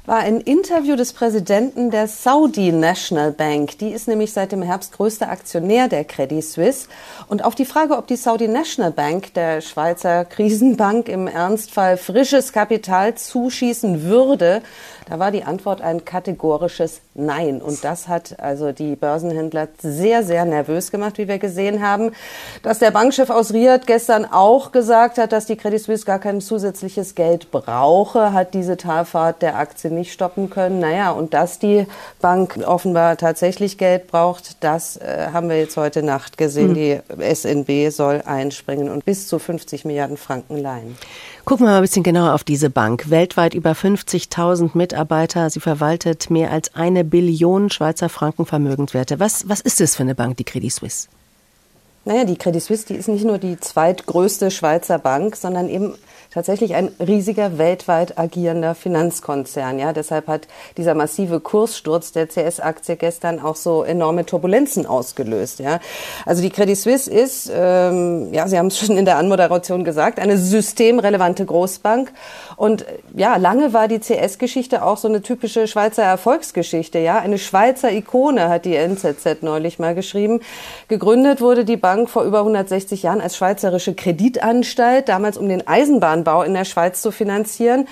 war 0.08 0.20
ein 0.20 0.40
Interview 0.40 0.96
des 0.96 1.12
Präsidenten 1.12 1.92
der 1.92 2.08
Saudi 2.08 2.72
National 2.72 3.34
Bank. 3.34 3.78
Die 3.80 3.90
ist 3.90 4.08
nämlich 4.08 4.32
seit 4.32 4.54
dem 4.54 4.62
Herbst 4.62 4.94
größter 4.94 5.30
Aktionär 5.30 5.90
der 5.90 6.06
Credit 6.06 6.42
Suisse. 6.42 6.88
Und 7.28 7.44
auf 7.44 7.56
die 7.56 7.66
Frage, 7.66 7.98
ob 7.98 8.08
die 8.08 8.16
Saudi 8.16 8.48
National 8.48 8.92
Bank 8.92 9.34
der 9.34 9.60
Schweizer 9.60 10.24
Krisenbank 10.24 11.10
im 11.10 11.28
Ernstfall 11.28 11.98
frisches 11.98 12.54
Kapital 12.54 13.16
zuschießen 13.16 14.04
würde, 14.04 14.62
da 15.10 15.20
war 15.20 15.32
die 15.32 15.44
Antwort 15.44 15.82
ein 15.82 16.06
kategorisches 16.06 17.02
Nein. 17.14 17.62
Und 17.62 17.84
das 17.84 18.08
hat 18.08 18.40
also 18.40 18.72
die 18.72 18.96
Börsenhändler 18.96 19.70
sehr, 19.82 20.24
sehr 20.24 20.46
nervös 20.46 20.92
gemacht, 20.92 21.18
wie 21.18 21.28
wir 21.28 21.40
gesehen 21.40 21.82
haben. 21.82 22.12
Dass 22.62 22.80
der 22.80 22.92
Bankchef 22.92 23.30
aus 23.30 23.54
Riyadh 23.54 23.88
gestern 23.88 24.26
auch 24.26 24.72
gesagt 24.72 25.18
hat, 25.18 25.32
dass 25.32 25.46
die 25.46 25.56
Credit 25.56 25.82
Suisse 25.82 26.06
gar 26.06 26.20
kein 26.20 26.42
zusätzliches 26.42 27.16
Geld 27.16 27.52
brauche, 27.52 28.34
hat 28.34 28.54
diese 28.54 28.78
Talfahrt 28.78 29.42
der 29.42 29.58
Aktien 29.58 29.97
nicht 29.98 30.14
stoppen 30.14 30.50
können. 30.50 30.80
Naja, 30.80 31.12
und 31.12 31.34
dass 31.34 31.60
die 31.60 31.86
Bank 32.22 32.58
offenbar 32.66 33.18
tatsächlich 33.18 33.78
Geld 33.78 34.08
braucht, 34.08 34.64
das 34.64 34.98
äh, 34.98 35.28
haben 35.34 35.50
wir 35.50 35.60
jetzt 35.60 35.76
heute 35.76 36.04
Nacht 36.04 36.38
gesehen. 36.38 36.70
Mhm. 36.70 36.74
Die 36.76 37.36
SNB 37.36 37.92
soll 37.92 38.22
einspringen 38.26 38.90
und 38.90 39.04
bis 39.04 39.28
zu 39.28 39.40
50 39.40 39.84
Milliarden 39.86 40.18
Franken 40.18 40.58
leihen. 40.58 40.98
Gucken 41.44 41.66
wir 41.66 41.72
mal 41.72 41.78
ein 41.78 41.82
bisschen 41.82 42.04
genauer 42.04 42.34
auf 42.34 42.44
diese 42.44 42.70
Bank. 42.70 43.10
Weltweit 43.10 43.54
über 43.54 43.72
50.000 43.72 44.72
Mitarbeiter. 44.74 45.50
Sie 45.50 45.60
verwaltet 45.60 46.30
mehr 46.30 46.52
als 46.52 46.76
eine 46.76 47.04
Billion 47.04 47.70
Schweizer 47.70 48.10
Franken 48.10 48.46
Vermögenswerte. 48.46 49.20
Was, 49.20 49.50
was 49.50 49.62
ist 49.62 49.80
das 49.80 49.96
für 49.96 50.04
eine 50.04 50.16
Bank, 50.16 50.38
die 50.38 50.44
Credit 50.44 50.72
Suisse? 50.72 51.08
Naja, 52.08 52.24
die 52.24 52.38
Credit 52.38 52.64
Suisse, 52.64 52.86
die 52.88 52.96
ist 52.96 53.10
nicht 53.10 53.26
nur 53.26 53.38
die 53.38 53.60
zweitgrößte 53.60 54.50
Schweizer 54.50 54.98
Bank, 54.98 55.36
sondern 55.36 55.68
eben 55.68 55.96
tatsächlich 56.38 56.76
ein 56.76 56.92
riesiger 57.00 57.58
weltweit 57.58 58.20
agierender 58.20 58.76
Finanzkonzern. 58.76 59.80
Ja, 59.80 59.92
deshalb 59.92 60.28
hat 60.28 60.48
dieser 60.78 60.94
massive 60.94 61.40
Kurssturz 61.40 62.12
der 62.12 62.28
CS-Aktie 62.28 62.96
gestern 62.96 63.40
auch 63.40 63.56
so 63.56 63.82
enorme 63.82 64.24
Turbulenzen 64.24 64.86
ausgelöst. 64.86 65.58
Ja, 65.58 65.80
also 66.28 66.44
die 66.44 66.52
Credit 66.52 66.78
Suisse 66.78 67.10
ist, 67.10 67.52
ähm, 67.52 68.32
ja, 68.36 68.48
Sie 68.48 68.60
haben 68.60 68.68
es 68.68 68.78
schon 68.86 68.98
in 68.98 69.06
der 69.06 69.18
Anmoderation 69.18 69.84
gesagt, 69.84 70.20
eine 70.20 70.38
systemrelevante 70.38 71.44
Großbank. 71.44 72.14
Und 72.56 72.86
ja, 73.16 73.38
lange 73.38 73.74
war 73.74 73.88
die 73.88 74.00
CS-Geschichte 74.00 74.84
auch 74.84 74.98
so 74.98 75.08
eine 75.08 75.24
typische 75.24 75.68
Schweizer 75.68 76.04
Erfolgsgeschichte. 76.04 77.00
Ja, 77.00 77.18
eine 77.18 77.40
Schweizer 77.40 77.92
Ikone 77.92 78.48
hat 78.48 78.66
die 78.66 78.76
NZZ 78.76 79.42
neulich 79.42 79.80
mal 79.80 79.96
geschrieben. 79.96 80.42
Gegründet 80.88 81.42
wurde 81.42 81.66
die 81.66 81.78
Bank 81.78 82.12
vor 82.12 82.26
über 82.26 82.40
160 82.40 83.02
Jahren 83.02 83.22
als 83.22 83.36
schweizerische 83.38 83.96
Kreditanstalt, 83.96 85.10
damals 85.10 85.40
um 85.40 85.50
den 85.50 85.68
Eisenbahn 85.68 86.27
Bau 86.28 86.44
in 86.44 86.54
der 86.54 86.66
Schweiz 86.66 87.02
zu 87.02 87.12
finanzieren. 87.12 87.88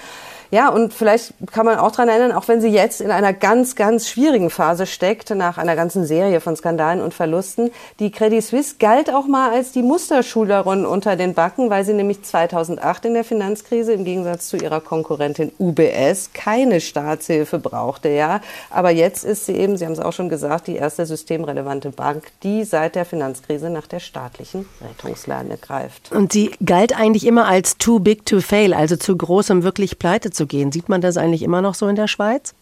Ja, 0.55 0.69
und 0.69 0.93
vielleicht 0.93 1.33
kann 1.51 1.65
man 1.65 1.79
auch 1.79 1.91
daran 1.91 2.07
erinnern, 2.07 2.31
auch 2.31 2.47
wenn 2.47 2.61
sie 2.61 2.69
jetzt 2.69 3.01
in 3.01 3.11
einer 3.11 3.33
ganz, 3.33 3.75
ganz 3.75 4.07
schwierigen 4.07 4.49
Phase 4.49 4.85
steckt, 4.85 5.31
nach 5.31 5.57
einer 5.57 5.75
ganzen 5.75 6.05
Serie 6.05 6.39
von 6.39 6.55
Skandalen 6.55 7.01
und 7.01 7.13
Verlusten, 7.13 7.71
die 7.99 8.09
Credit 8.09 8.41
Suisse 8.41 8.75
galt 8.79 9.13
auch 9.13 9.27
mal 9.27 9.51
als 9.51 9.73
die 9.73 9.81
Musterschülerin 9.81 10.85
unter 10.85 11.17
den 11.17 11.33
Backen, 11.33 11.69
weil 11.69 11.83
sie 11.83 11.91
nämlich 11.91 12.23
2008 12.23 13.03
in 13.03 13.15
der 13.15 13.25
Finanzkrise 13.25 13.91
im 13.91 14.05
Gegensatz 14.05 14.47
zu 14.47 14.55
ihrer 14.55 14.79
Konkurrentin 14.79 15.51
UBS 15.59 16.29
keine 16.33 16.79
Staatshilfe 16.79 17.59
brauchte, 17.59 18.07
ja. 18.07 18.39
Aber 18.69 18.91
jetzt 18.91 19.25
ist 19.25 19.47
sie 19.47 19.57
eben, 19.57 19.75
Sie 19.75 19.83
haben 19.83 19.91
es 19.91 19.99
auch 19.99 20.13
schon 20.13 20.29
gesagt, 20.29 20.67
die 20.67 20.77
erste 20.77 21.05
systemrelevante 21.05 21.89
Bank, 21.89 22.31
die 22.43 22.63
seit 22.63 22.95
der 22.95 23.03
Finanzkrise 23.03 23.69
nach 23.69 23.87
der 23.87 23.99
staatlichen 23.99 24.65
Rettungsleine 24.79 25.57
greift. 25.57 26.13
Und 26.13 26.31
sie 26.31 26.51
galt 26.63 26.97
eigentlich 26.97 27.27
immer 27.27 27.45
als 27.45 27.77
too 27.77 27.99
big 27.99 28.25
to 28.25 28.39
fail, 28.39 28.73
also 28.73 28.95
zu 28.95 29.17
groß, 29.17 29.49
um 29.49 29.63
wirklich 29.63 29.99
pleite 29.99 30.31
zu 30.31 30.44
gehen. 30.45 30.71
Sieht 30.71 30.89
man 30.89 31.01
das 31.01 31.17
eigentlich 31.17 31.43
immer 31.43 31.61
noch 31.61 31.75
so 31.75 31.87
in 31.87 31.95
der 31.95 32.07
Schweiz? 32.07 32.53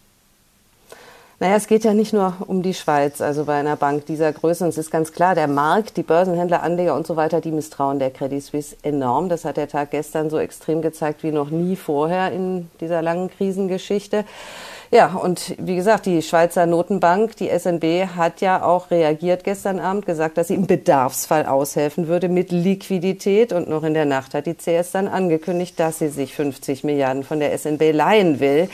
Naja, 1.39 1.55
es 1.55 1.67
geht 1.67 1.83
ja 1.83 1.93
nicht 1.93 2.13
nur 2.13 2.35
um 2.47 2.61
die 2.61 2.73
Schweiz, 2.73 3.19
also 3.19 3.43
bei 3.43 3.55
einer 3.55 3.75
Bank 3.75 4.05
dieser 4.05 4.31
Größe. 4.31 4.63
Und 4.63 4.69
es 4.69 4.77
ist 4.77 4.91
ganz 4.91 5.11
klar, 5.11 5.35
der 5.35 5.47
Markt, 5.47 5.97
die 5.97 6.03
Börsenhändler, 6.03 6.63
Anleger 6.63 6.95
und 6.95 7.05
so 7.05 7.15
weiter, 7.15 7.41
die 7.41 7.51
misstrauen 7.51 7.99
der 7.99 8.11
Credit 8.11 8.41
Suisse 8.41 8.77
enorm. 8.81 9.27
Das 9.27 9.43
hat 9.43 9.57
der 9.57 9.67
Tag 9.67 9.91
gestern 9.91 10.29
so 10.29 10.37
extrem 10.37 10.81
gezeigt 10.81 11.21
wie 11.23 11.31
noch 11.31 11.49
nie 11.49 11.75
vorher 11.75 12.31
in 12.31 12.69
dieser 12.79 13.01
langen 13.01 13.29
Krisengeschichte. 13.29 14.23
Ja, 14.93 15.07
und 15.07 15.55
wie 15.57 15.75
gesagt, 15.75 16.05
die 16.05 16.21
Schweizer 16.21 16.67
Notenbank, 16.67 17.35
die 17.37 17.49
SNB, 17.49 18.15
hat 18.15 18.41
ja 18.41 18.61
auch 18.61 18.91
reagiert 18.91 19.43
gestern 19.43 19.79
Abend, 19.79 20.05
gesagt, 20.05 20.37
dass 20.37 20.49
sie 20.49 20.53
im 20.53 20.67
Bedarfsfall 20.67 21.47
aushelfen 21.47 22.07
würde 22.07 22.29
mit 22.29 22.51
Liquidität. 22.51 23.53
Und 23.53 23.67
noch 23.67 23.81
in 23.81 23.95
der 23.95 24.05
Nacht 24.05 24.35
hat 24.35 24.45
die 24.45 24.53
CS 24.53 24.91
dann 24.91 25.07
angekündigt, 25.07 25.79
dass 25.79 25.97
sie 25.97 26.09
sich 26.09 26.35
50 26.35 26.83
Milliarden 26.83 27.23
von 27.23 27.39
der 27.39 27.57
SNB 27.57 27.91
leihen 27.91 28.39
will 28.39 28.69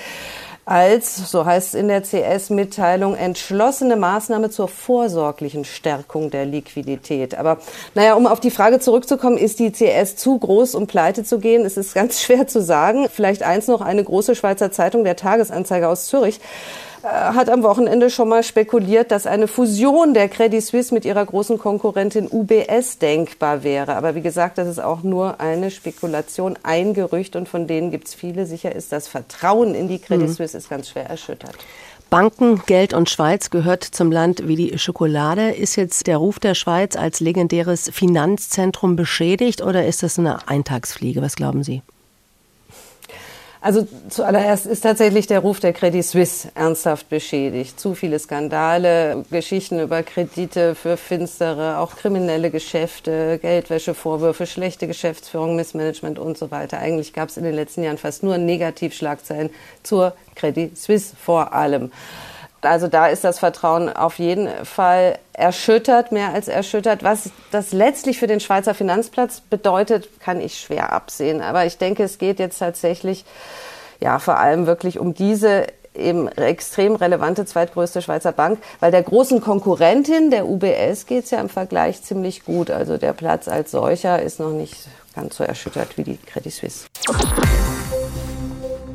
als, 0.69 1.31
so 1.31 1.45
heißt 1.45 1.69
es 1.69 1.73
in 1.73 1.87
der 1.87 2.03
CS-Mitteilung, 2.03 3.15
entschlossene 3.15 3.95
Maßnahme 3.95 4.51
zur 4.51 4.67
vorsorglichen 4.67 5.65
Stärkung 5.65 6.29
der 6.29 6.45
Liquidität. 6.45 7.33
Aber 7.33 7.57
naja, 7.95 8.13
um 8.13 8.27
auf 8.27 8.39
die 8.39 8.51
Frage 8.51 8.79
zurückzukommen, 8.79 9.39
ist 9.39 9.57
die 9.57 9.71
CS 9.71 10.15
zu 10.15 10.37
groß, 10.37 10.75
um 10.75 10.85
pleite 10.85 11.23
zu 11.23 11.39
gehen? 11.39 11.65
Es 11.65 11.75
ist 11.75 11.93
ganz 11.95 12.21
schwer 12.21 12.45
zu 12.45 12.61
sagen. 12.61 13.07
Vielleicht 13.11 13.41
eins 13.41 13.65
noch, 13.67 13.81
eine 13.81 14.03
große 14.03 14.35
Schweizer 14.35 14.71
Zeitung, 14.71 15.03
der 15.03 15.15
Tagesanzeiger 15.15 15.89
aus 15.89 16.05
Zürich, 16.05 16.39
hat 17.03 17.49
am 17.49 17.63
Wochenende 17.63 18.09
schon 18.09 18.29
mal 18.29 18.43
spekuliert, 18.43 19.11
dass 19.11 19.25
eine 19.25 19.47
Fusion 19.47 20.13
der 20.13 20.29
Credit 20.29 20.63
Suisse 20.63 20.93
mit 20.93 21.05
ihrer 21.05 21.25
großen 21.25 21.57
Konkurrentin 21.57 22.27
UBS 22.29 22.97
denkbar 22.97 23.63
wäre. 23.63 23.95
Aber 23.95 24.15
wie 24.15 24.21
gesagt, 24.21 24.57
das 24.57 24.67
ist 24.67 24.79
auch 24.79 25.03
nur 25.03 25.39
eine 25.39 25.71
Spekulation, 25.71 26.57
ein 26.63 26.93
Gerücht 26.93 27.35
und 27.35 27.47
von 27.47 27.67
denen 27.67 27.91
gibt 27.91 28.07
es 28.07 28.15
viele. 28.15 28.45
Sicher 28.45 28.75
ist 28.75 28.91
das 28.91 29.07
Vertrauen 29.07 29.75
in 29.75 29.87
die 29.87 29.99
Credit 29.99 30.27
mhm. 30.27 30.33
Suisse 30.33 30.57
ist 30.57 30.69
ganz 30.69 30.89
schwer 30.89 31.09
erschüttert. 31.09 31.55
Banken, 32.09 32.63
Geld 32.65 32.93
und 32.93 33.07
Schweiz 33.07 33.51
gehört 33.51 33.83
zum 33.83 34.11
Land 34.11 34.47
wie 34.47 34.55
die 34.55 34.79
Schokolade. 34.79 35.51
Ist 35.51 35.75
jetzt 35.75 36.07
der 36.07 36.17
Ruf 36.17 36.39
der 36.39 36.55
Schweiz 36.55 36.95
als 36.95 37.19
legendäres 37.19 37.91
Finanzzentrum 37.93 38.95
beschädigt 38.95 39.61
oder 39.61 39.85
ist 39.85 40.01
das 40.01 40.17
eine 40.17 40.47
Eintagsfliege? 40.47 41.21
Was 41.21 41.35
glauben 41.35 41.63
Sie? 41.63 41.83
Also 43.61 43.85
zuallererst 44.07 44.65
ist 44.65 44.81
tatsächlich 44.81 45.27
der 45.27 45.39
Ruf 45.39 45.59
der 45.59 45.73
Credit 45.73 46.05
Suisse 46.05 46.49
ernsthaft 46.55 47.09
beschädigt. 47.09 47.77
Zu 47.77 47.93
viele 47.93 48.17
Skandale, 48.17 49.25
Geschichten 49.29 49.81
über 49.81 50.01
Kredite 50.01 50.75
für 50.75 50.95
finstere, 50.95 51.77
auch 51.77 51.97
kriminelle 51.97 52.51
Geschäfte, 52.51 53.37
Geldwäschevorwürfe, 53.37 54.47
schlechte 54.47 54.87
Geschäftsführung, 54.87 55.57
Missmanagement 55.57 56.19
und 56.19 56.37
so 56.37 56.51
weiter. 56.51 56.79
Eigentlich 56.79 57.11
gab 57.11 57.27
es 57.27 57.35
in 57.35 57.43
den 57.43 57.53
letzten 57.53 57.83
Jahren 57.83 57.97
fast 57.97 58.23
nur 58.23 58.37
Negativschlagzeilen 58.37 59.49
zur 59.83 60.13
Credit 60.35 60.77
Suisse 60.77 61.13
vor 61.17 61.53
allem. 61.53 61.91
Also 62.61 62.87
da 62.87 63.07
ist 63.07 63.23
das 63.23 63.39
Vertrauen 63.39 63.89
auf 63.89 64.19
jeden 64.19 64.49
Fall 64.65 65.17
erschüttert, 65.33 66.11
mehr 66.11 66.33
als 66.33 66.47
erschüttert. 66.47 67.03
Was 67.03 67.31
das 67.51 67.71
letztlich 67.71 68.19
für 68.19 68.27
den 68.27 68.39
Schweizer 68.39 68.73
Finanzplatz 68.73 69.41
bedeutet, 69.41 70.19
kann 70.19 70.41
ich 70.41 70.59
schwer 70.59 70.91
absehen. 70.91 71.41
Aber 71.41 71.65
ich 71.65 71.77
denke, 71.77 72.03
es 72.03 72.17
geht 72.17 72.39
jetzt 72.39 72.59
tatsächlich 72.59 73.25
ja 73.99 74.19
vor 74.19 74.37
allem 74.37 74.65
wirklich 74.65 74.99
um 74.99 75.13
diese 75.13 75.67
eben 75.95 76.27
extrem 76.29 76.95
relevante 76.95 77.45
zweitgrößte 77.45 78.01
Schweizer 78.01 78.31
Bank, 78.31 78.59
weil 78.79 78.91
der 78.91 79.03
großen 79.03 79.41
Konkurrentin, 79.41 80.29
der 80.29 80.47
UBS, 80.47 81.05
geht 81.05 81.25
es 81.25 81.31
ja 81.31 81.39
im 81.39 81.49
Vergleich 81.49 82.03
ziemlich 82.03 82.45
gut. 82.45 82.69
Also 82.71 82.97
der 82.97 83.13
Platz 83.13 83.47
als 83.47 83.71
solcher 83.71 84.21
ist 84.21 84.39
noch 84.39 84.51
nicht 84.51 84.87
ganz 85.15 85.37
so 85.37 85.43
erschüttert 85.43 85.97
wie 85.97 86.03
die 86.03 86.17
Credit 86.17 86.53
Suisse. 86.53 86.85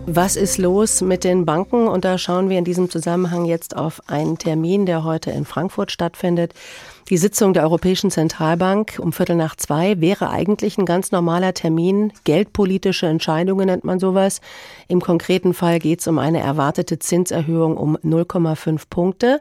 Was 0.07 0.37
ist 0.37 0.59
los 0.59 1.01
mit 1.01 1.25
den 1.25 1.47
Banken? 1.47 1.89
Und 1.89 2.05
da 2.05 2.19
schauen 2.19 2.51
wir 2.51 2.59
in 2.59 2.65
diesem 2.65 2.91
Zusammenhang 2.91 3.47
jetzt 3.47 3.75
auf 3.75 4.03
einen 4.07 4.37
Termin, 4.37 4.85
der 4.85 5.03
heute 5.03 5.31
in 5.31 5.47
Frankfurt 5.47 5.91
stattfindet. 5.91 6.53
Die 7.09 7.17
Sitzung 7.17 7.55
der 7.55 7.63
Europäischen 7.63 8.11
Zentralbank 8.11 8.99
um 8.99 9.15
Viertel 9.15 9.37
nach 9.37 9.57
zwei 9.57 10.01
wäre 10.03 10.29
eigentlich 10.29 10.77
ein 10.77 10.85
ganz 10.85 11.11
normaler 11.11 11.55
Termin. 11.55 12.13
Geldpolitische 12.25 13.07
Entscheidungen 13.07 13.67
nennt 13.67 13.85
man 13.85 13.99
sowas. 13.99 14.43
Im 14.89 15.01
konkreten 15.01 15.55
Fall 15.55 15.79
geht 15.79 16.01
es 16.01 16.07
um 16.07 16.19
eine 16.19 16.41
erwartete 16.41 16.99
Zinserhöhung 16.99 17.79
um 17.79 17.97
0,5 17.97 18.83
Punkte. 18.91 19.41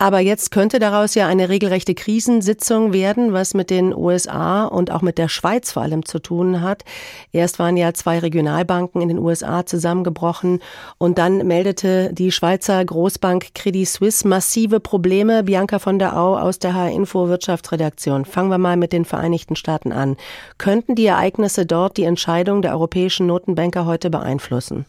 Aber 0.00 0.20
jetzt 0.20 0.52
könnte 0.52 0.78
daraus 0.78 1.16
ja 1.16 1.26
eine 1.26 1.48
regelrechte 1.48 1.92
Krisensitzung 1.96 2.92
werden, 2.92 3.32
was 3.32 3.52
mit 3.52 3.68
den 3.68 3.92
USA 3.92 4.64
und 4.64 4.92
auch 4.92 5.02
mit 5.02 5.18
der 5.18 5.28
Schweiz 5.28 5.72
vor 5.72 5.82
allem 5.82 6.04
zu 6.04 6.20
tun 6.20 6.60
hat. 6.60 6.84
Erst 7.32 7.58
waren 7.58 7.76
ja 7.76 7.92
zwei 7.94 8.20
Regionalbanken 8.20 9.02
in 9.02 9.08
den 9.08 9.18
USA 9.18 9.66
zusammengebrochen 9.66 10.60
und 10.98 11.18
dann 11.18 11.44
meldete 11.48 12.12
die 12.12 12.30
Schweizer 12.30 12.84
Großbank 12.84 13.54
Credit 13.54 13.88
Suisse 13.88 14.26
massive 14.26 14.78
Probleme. 14.78 15.42
Bianca 15.42 15.80
von 15.80 15.98
der 15.98 16.16
Au 16.16 16.36
aus 16.36 16.60
der 16.60 16.74
H-Info 16.74 17.28
Wirtschaftsredaktion. 17.28 18.24
Fangen 18.24 18.50
wir 18.50 18.58
mal 18.58 18.76
mit 18.76 18.92
den 18.92 19.04
Vereinigten 19.04 19.56
Staaten 19.56 19.90
an. 19.90 20.16
Könnten 20.58 20.94
die 20.94 21.06
Ereignisse 21.06 21.66
dort 21.66 21.96
die 21.96 22.04
Entscheidung 22.04 22.62
der 22.62 22.70
europäischen 22.70 23.26
Notenbanker 23.26 23.84
heute 23.84 24.10
beeinflussen? 24.10 24.86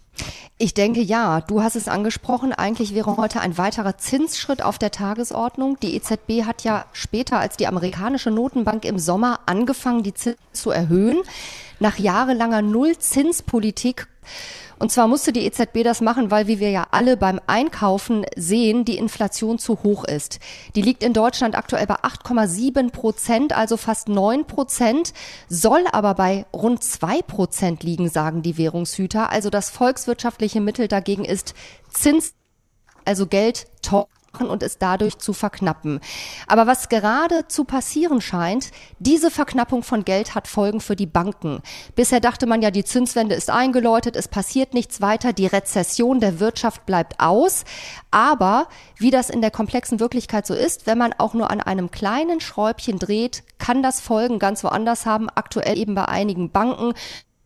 Ich 0.57 0.73
denke 0.73 1.01
ja. 1.01 1.41
Du 1.41 1.63
hast 1.63 1.75
es 1.75 1.88
angesprochen. 1.88 2.51
Eigentlich 2.51 2.93
wäre 2.93 3.15
heute 3.17 3.39
ein 3.39 3.57
weiterer 3.57 3.97
Zinsschritt 3.97 4.61
auf 4.61 4.77
der 4.77 4.91
Tagesordnung. 4.91 5.79
Die 5.79 5.95
EZB 5.95 6.43
hat 6.45 6.63
ja 6.63 6.85
später 6.91 7.39
als 7.39 7.55
die 7.55 7.67
amerikanische 7.67 8.29
Notenbank 8.29 8.83
im 8.83 8.99
Sommer 8.99 9.39
angefangen, 9.45 10.03
die 10.03 10.13
Zinsen 10.13 10.39
zu 10.51 10.71
erhöhen. 10.71 11.19
Nach 11.79 11.97
jahrelanger 11.97 12.61
Nullzinspolitik 12.61 14.07
und 14.79 14.91
zwar 14.91 15.07
musste 15.07 15.33
die 15.33 15.45
EZB 15.45 15.83
das 15.83 16.01
machen, 16.01 16.31
weil, 16.31 16.48
wie 16.48 16.59
wir 16.59 16.71
ja 16.71 16.88
alle 16.91 17.17
beim 17.17 17.39
Einkaufen 17.48 18.25
sehen, 18.36 18.86
die 18.86 18.98
Inflation 18.98 19.59
zu 19.59 19.83
hoch 19.83 20.05
ist. 20.05 20.39
Die 20.75 20.81
liegt 20.81 21.03
in 21.03 21.13
Deutschland 21.13 21.57
aktuell 21.57 21.86
bei 21.86 21.95
8,7 21.95 22.91
Prozent, 22.91 23.55
also 23.55 23.75
fast 23.77 24.07
9 24.07 24.45
Prozent, 24.45 25.13
soll 25.50 25.83
aber 25.91 26.13
bei 26.15 26.45
rund 26.53 26.83
2 26.83 27.21
Prozent 27.24 27.83
liegen, 27.83 28.09
sagen 28.09 28.41
die 28.41 28.57
Währungshüter. 28.57 29.29
Also 29.29 29.50
das 29.50 29.69
volkswirtschaftliche 29.69 30.62
Mittel 30.62 30.88
dagegen 30.88 31.25
ist 31.25 31.53
Zins, 31.91 32.33
also 33.05 33.27
Geld 33.27 33.67
teuer 33.81 34.07
und 34.39 34.63
es 34.63 34.77
dadurch 34.77 35.17
zu 35.17 35.33
verknappen. 35.33 36.00
Aber 36.48 36.67
was 36.67 36.89
gerade 36.89 37.48
zu 37.48 37.63
passieren 37.63 38.21
scheint, 38.21 38.71
diese 39.00 39.31
Verknappung 39.31 39.83
von 39.83 40.05
Geld 40.05 40.36
hat 40.36 40.48
Folgen 40.48 40.81
für 40.81 40.95
die 40.95 41.05
Banken. 41.05 41.62
Bisher 41.95 42.19
dachte 42.19 42.45
man 42.45 42.62
ja, 42.62 42.71
die 42.71 42.83
Zinswende 42.83 43.36
ist 43.36 43.50
eingeläutet, 43.50 44.15
es 44.15 44.27
passiert 44.27 44.74
nichts 44.74 45.01
weiter, 45.01 45.33
die 45.33 45.48
Rezession 45.48 46.19
der 46.19 46.39
Wirtschaft 46.39 46.86
bleibt 46.86 47.19
aus. 47.19 47.65
Aber 48.12 48.67
wie 48.98 49.12
das 49.12 49.29
in 49.29 49.41
der 49.41 49.51
komplexen 49.51 50.00
Wirklichkeit 50.00 50.45
so 50.45 50.53
ist, 50.53 50.88
wenn 50.88 50.98
man 50.98 51.13
auch 51.17 51.33
nur 51.33 51.51
an 51.51 51.62
einem 51.62 51.91
kleinen 51.91 52.39
Schräubchen 52.39 53.00
dreht, 53.00 53.43
kann 53.57 53.83
das 53.83 54.00
Folgen 54.00 54.39
ganz 54.39 54.63
woanders 54.63 55.05
haben, 55.05 55.29
aktuell 55.29 55.77
eben 55.77 55.95
bei 55.95 56.05
einigen 56.05 56.51
Banken. 56.51 56.93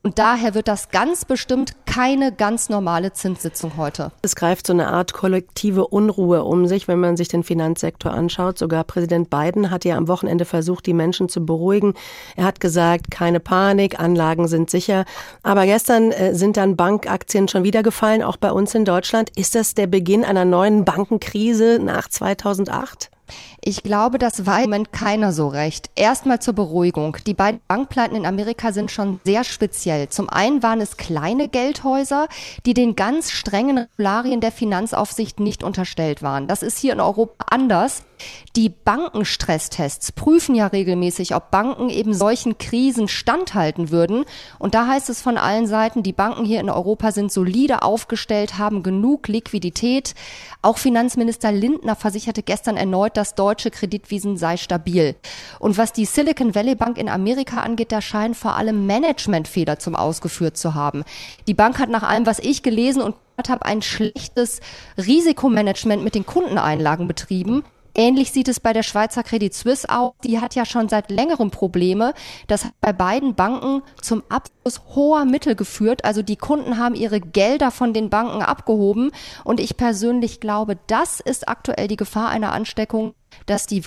Und 0.05 0.19
daher 0.19 0.53
wird 0.53 0.67
das 0.67 0.89
ganz 0.89 1.23
bestimmt 1.23 1.75
keine 1.85 2.33
ganz 2.33 2.67
normale 2.67 3.13
Zinssitzung 3.13 3.77
heute. 3.77 4.11
Es 4.21 4.35
greift 4.35 4.67
so 4.67 4.73
eine 4.73 4.89
Art 4.89 5.13
kollektive 5.13 5.87
Unruhe 5.87 6.43
um 6.43 6.67
sich, 6.67 6.89
wenn 6.89 6.99
man 6.99 7.15
sich 7.15 7.29
den 7.29 7.43
Finanzsektor 7.43 8.11
anschaut. 8.11 8.57
Sogar 8.57 8.83
Präsident 8.83 9.29
Biden 9.29 9.71
hat 9.71 9.85
ja 9.85 9.95
am 9.95 10.09
Wochenende 10.09 10.43
versucht, 10.43 10.87
die 10.87 10.93
Menschen 10.93 11.29
zu 11.29 11.45
beruhigen. 11.45 11.93
Er 12.35 12.43
hat 12.43 12.59
gesagt, 12.59 13.11
keine 13.11 13.39
Panik, 13.39 13.97
Anlagen 13.97 14.49
sind 14.49 14.69
sicher. 14.69 15.05
Aber 15.41 15.65
gestern 15.65 16.11
äh, 16.11 16.35
sind 16.35 16.57
dann 16.57 16.75
Bankaktien 16.75 17.47
schon 17.47 17.63
wieder 17.63 17.81
gefallen, 17.81 18.23
auch 18.23 18.35
bei 18.35 18.51
uns 18.51 18.75
in 18.75 18.83
Deutschland. 18.83 19.29
Ist 19.37 19.55
das 19.55 19.73
der 19.73 19.87
Beginn 19.87 20.25
einer 20.25 20.43
neuen 20.43 20.83
Bankenkrise 20.83 21.79
nach 21.81 22.09
2008? 22.09 23.12
Ich 23.61 23.83
glaube, 23.83 24.17
das 24.17 24.45
war 24.45 24.57
im 24.57 24.65
Moment 24.65 24.91
keiner 24.91 25.31
so 25.31 25.47
recht. 25.47 25.89
Erstmal 25.95 26.39
zur 26.39 26.53
Beruhigung. 26.53 27.17
Die 27.25 27.33
beiden 27.33 27.61
Bankpleiten 27.67 28.17
in 28.17 28.25
Amerika 28.25 28.71
sind 28.71 28.91
schon 28.91 29.19
sehr 29.23 29.43
speziell. 29.43 30.09
Zum 30.09 30.29
einen 30.29 30.61
waren 30.63 30.81
es 30.81 30.97
kleine 30.97 31.47
Geldhäuser, 31.47 32.27
die 32.65 32.73
den 32.73 32.95
ganz 32.95 33.31
strengen 33.31 33.77
Regularien 33.77 34.41
der 34.41 34.51
Finanzaufsicht 34.51 35.39
nicht 35.39 35.63
unterstellt 35.63 36.21
waren. 36.21 36.47
Das 36.47 36.63
ist 36.63 36.77
hier 36.77 36.93
in 36.93 36.99
Europa 36.99 37.45
anders. 37.49 38.03
Die 38.55 38.69
Bankenstresstests 38.69 40.11
prüfen 40.11 40.53
ja 40.53 40.67
regelmäßig, 40.67 41.33
ob 41.35 41.49
Banken 41.49 41.89
eben 41.89 42.13
solchen 42.13 42.57
Krisen 42.57 43.07
standhalten 43.07 43.89
würden. 43.89 44.25
Und 44.59 44.75
da 44.75 44.87
heißt 44.87 45.09
es 45.09 45.21
von 45.21 45.37
allen 45.37 45.65
Seiten, 45.65 46.03
die 46.03 46.13
Banken 46.13 46.45
hier 46.45 46.59
in 46.59 46.69
Europa 46.69 47.11
sind 47.11 47.31
solide 47.31 47.81
aufgestellt, 47.81 48.57
haben 48.57 48.83
genug 48.83 49.27
Liquidität. 49.27 50.13
Auch 50.61 50.77
Finanzminister 50.77 51.51
Lindner 51.51 51.95
versicherte 51.95 52.43
gestern 52.43 52.77
erneut, 52.77 53.17
das 53.17 53.35
deutsche 53.35 53.71
Kreditwesen 53.71 54.37
sei 54.37 54.57
stabil. 54.57 55.15
Und 55.59 55.77
was 55.77 55.91
die 55.91 56.05
Silicon 56.05 56.53
Valley 56.53 56.75
Bank 56.75 56.97
in 56.97 57.09
Amerika 57.09 57.61
angeht, 57.61 57.91
da 57.91 58.01
scheinen 58.01 58.35
vor 58.35 58.55
allem 58.55 58.85
Managementfehler 58.85 59.79
zum 59.79 59.95
ausgeführt 59.95 60.57
zu 60.57 60.75
haben. 60.75 61.03
Die 61.47 61.53
Bank 61.53 61.79
hat 61.79 61.89
nach 61.89 62.03
allem, 62.03 62.25
was 62.25 62.39
ich 62.39 62.61
gelesen 62.61 63.01
und 63.01 63.15
habe, 63.47 63.65
ein 63.65 63.81
schlechtes 63.81 64.61
Risikomanagement 64.97 66.03
mit 66.03 66.15
den 66.15 66.25
Kundeneinlagen 66.25 67.07
betrieben. 67.07 67.63
Ähnlich 67.95 68.31
sieht 68.31 68.47
es 68.47 68.59
bei 68.59 68.73
der 68.73 68.83
Schweizer 68.83 69.23
Credit 69.23 69.53
Suisse 69.53 69.89
aus. 69.89 70.13
Die 70.23 70.39
hat 70.39 70.55
ja 70.55 70.65
schon 70.65 70.89
seit 70.89 71.11
längerem 71.11 71.51
Probleme. 71.51 72.13
Das 72.47 72.65
hat 72.65 72.73
bei 72.81 72.91
beiden 72.93 73.35
Banken 73.35 73.83
zum 74.01 74.23
Abschluss 74.29 74.81
hoher 74.95 75.25
Mittel 75.25 75.55
geführt. 75.55 76.03
Also 76.03 76.21
die 76.21 76.35
Kunden 76.35 76.77
haben 76.77 76.95
ihre 76.95 77.19
Gelder 77.19 77.71
von 77.71 77.93
den 77.93 78.09
Banken 78.09 78.41
abgehoben. 78.41 79.11
Und 79.43 79.59
ich 79.59 79.77
persönlich 79.77 80.39
glaube, 80.39 80.77
das 80.87 81.19
ist 81.19 81.47
aktuell 81.47 81.87
die 81.87 81.97
Gefahr 81.97 82.29
einer 82.29 82.51
Ansteckung, 82.51 83.13
dass 83.45 83.67
die 83.67 83.83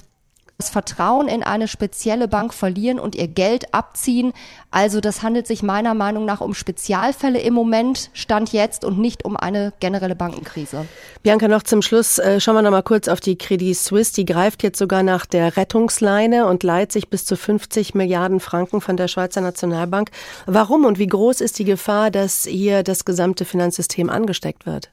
das 0.59 0.71
Vertrauen 0.71 1.29
in 1.29 1.43
eine 1.43 1.69
spezielle 1.69 2.29
Bank 2.29 2.55
verlieren 2.55 2.99
und 2.99 3.15
ihr 3.15 3.29
Geld 3.29 3.75
abziehen. 3.75 4.33
Also 4.71 5.01
das 5.01 5.23
handelt 5.23 5.47
sich 5.47 5.63
meiner 5.63 5.95
Meinung 5.95 6.25
nach 6.25 6.41
um 6.41 6.55
Spezialfälle 6.55 7.41
im 7.41 7.53
Moment, 7.53 8.11
Stand 8.15 8.53
jetzt 8.53 8.85
und 8.85 8.99
nicht 8.99 9.25
um 9.25 9.37
eine 9.37 9.75
generelle 9.81 10.17
Bankenkrise. 10.17 10.87
Bianca, 11.23 11.49
noch 11.49 11.63
zum 11.63 11.83
Schluss 11.83 12.19
äh, 12.19 12.41
schauen 12.41 12.55
wir 12.55 12.63
noch 12.63 12.71
mal 12.71 12.83
kurz 12.83 13.09
auf 13.09 13.21
die 13.21 13.37
Credit 13.37 13.77
Suisse. 13.77 14.15
Die 14.15 14.25
greift 14.25 14.63
jetzt 14.63 14.79
sogar 14.79 15.03
nach 15.03 15.27
der 15.27 15.57
Rettungsleine 15.57 16.47
und 16.47 16.63
leiht 16.63 16.91
sich 16.91 17.11
bis 17.11 17.27
zu 17.27 17.37
50 17.37 17.95
Milliarden 17.95 18.41
Franken 18.41 18.81
von 18.81 18.97
der 18.97 19.09
Schweizer 19.09 19.43
Nationalbank. 19.43 20.11
Warum 20.47 20.87
und 20.87 20.99
wie 20.99 21.07
groß 21.07 21.43
ist 21.43 21.59
die 21.59 21.65
Gefahr, 21.65 22.11
dass 22.11 22.45
hier 22.45 22.83
das 22.83 23.05
gesamte 23.05 23.45
Finanzsystem 23.45 24.09
angesteckt 24.09 24.65
wird? 24.65 24.91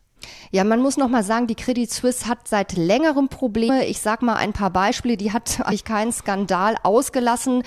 Ja, 0.51 0.63
man 0.63 0.81
muss 0.81 0.97
noch 0.97 1.07
mal 1.07 1.23
sagen, 1.23 1.47
die 1.47 1.55
Credit 1.55 1.91
Suisse 1.91 2.27
hat 2.27 2.47
seit 2.47 2.73
längerem 2.73 3.27
Probleme. 3.27 3.85
Ich 3.85 4.01
sag 4.01 4.21
mal 4.21 4.35
ein 4.35 4.53
paar 4.53 4.69
Beispiele. 4.69 5.17
Die 5.17 5.31
hat 5.31 5.59
eigentlich 5.65 5.83
keinen 5.83 6.11
Skandal 6.11 6.75
ausgelassen. 6.83 7.63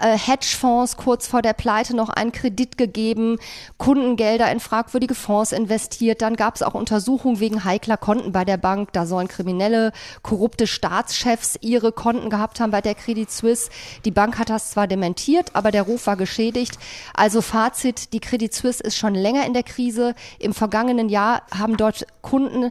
Äh, 0.00 0.16
Hedgefonds 0.16 0.96
kurz 0.96 1.26
vor 1.26 1.42
der 1.42 1.52
Pleite 1.52 1.96
noch 1.96 2.08
einen 2.08 2.30
Kredit 2.30 2.78
gegeben, 2.78 3.38
Kundengelder 3.76 4.52
in 4.52 4.60
fragwürdige 4.60 5.16
Fonds 5.16 5.50
investiert. 5.50 6.22
Dann 6.22 6.36
gab 6.36 6.54
es 6.54 6.62
auch 6.62 6.74
Untersuchungen 6.74 7.40
wegen 7.40 7.64
heikler 7.64 7.96
Konten 7.96 8.30
bei 8.30 8.44
der 8.44 8.56
Bank. 8.56 8.92
Da 8.92 9.04
sollen 9.04 9.26
kriminelle, 9.26 9.92
korrupte 10.22 10.66
Staatschefs 10.66 11.58
ihre 11.60 11.90
Konten 11.90 12.30
gehabt 12.30 12.60
haben 12.60 12.70
bei 12.70 12.80
der 12.80 12.94
Credit 12.94 13.30
Suisse. 13.30 13.70
Die 14.04 14.12
Bank 14.12 14.38
hat 14.38 14.48
das 14.48 14.70
zwar 14.70 14.86
dementiert, 14.86 15.56
aber 15.56 15.72
der 15.72 15.82
Ruf 15.82 16.06
war 16.06 16.16
geschädigt. 16.16 16.78
Also 17.14 17.42
Fazit, 17.42 18.12
die 18.12 18.20
Credit 18.20 18.54
Suisse 18.54 18.82
ist 18.82 18.96
schon 18.96 19.16
länger 19.16 19.44
in 19.44 19.54
der 19.54 19.64
Krise. 19.64 20.14
Im 20.38 20.54
vergangenen 20.54 21.08
Jahr 21.08 21.42
haben 21.50 21.76
dort 21.76 21.97
Kunden 22.22 22.70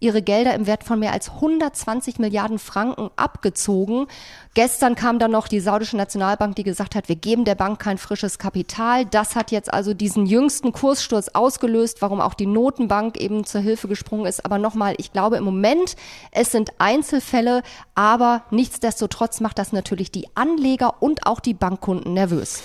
ihre 0.00 0.22
Gelder 0.22 0.54
im 0.54 0.66
Wert 0.66 0.84
von 0.84 0.98
mehr 0.98 1.12
als 1.12 1.30
120 1.30 2.18
Milliarden 2.18 2.58
Franken 2.58 3.10
abgezogen. 3.16 4.06
Gestern 4.54 4.94
kam 4.94 5.18
dann 5.18 5.32
noch 5.32 5.48
die 5.48 5.60
saudische 5.60 5.96
Nationalbank, 5.96 6.56
die 6.56 6.62
gesagt 6.62 6.94
hat, 6.94 7.08
wir 7.08 7.16
geben 7.16 7.44
der 7.44 7.54
Bank 7.54 7.80
kein 7.80 7.98
frisches 7.98 8.38
Kapital. 8.38 9.04
Das 9.06 9.34
hat 9.34 9.50
jetzt 9.50 9.72
also 9.72 9.94
diesen 9.94 10.26
jüngsten 10.26 10.72
Kurssturz 10.72 11.28
ausgelöst, 11.30 12.00
warum 12.00 12.20
auch 12.20 12.34
die 12.34 12.46
Notenbank 12.46 13.16
eben 13.16 13.44
zur 13.44 13.60
Hilfe 13.60 13.88
gesprungen 13.88 14.26
ist. 14.26 14.44
Aber 14.44 14.58
nochmal, 14.58 14.94
ich 14.98 15.12
glaube 15.12 15.36
im 15.36 15.44
Moment, 15.44 15.96
es 16.30 16.52
sind 16.52 16.70
Einzelfälle, 16.78 17.62
aber 17.94 18.42
nichtsdestotrotz 18.50 19.40
macht 19.40 19.58
das 19.58 19.72
natürlich 19.72 20.12
die 20.12 20.28
Anleger 20.34 21.02
und 21.02 21.26
auch 21.26 21.40
die 21.40 21.54
Bankkunden 21.54 22.14
nervös. 22.14 22.62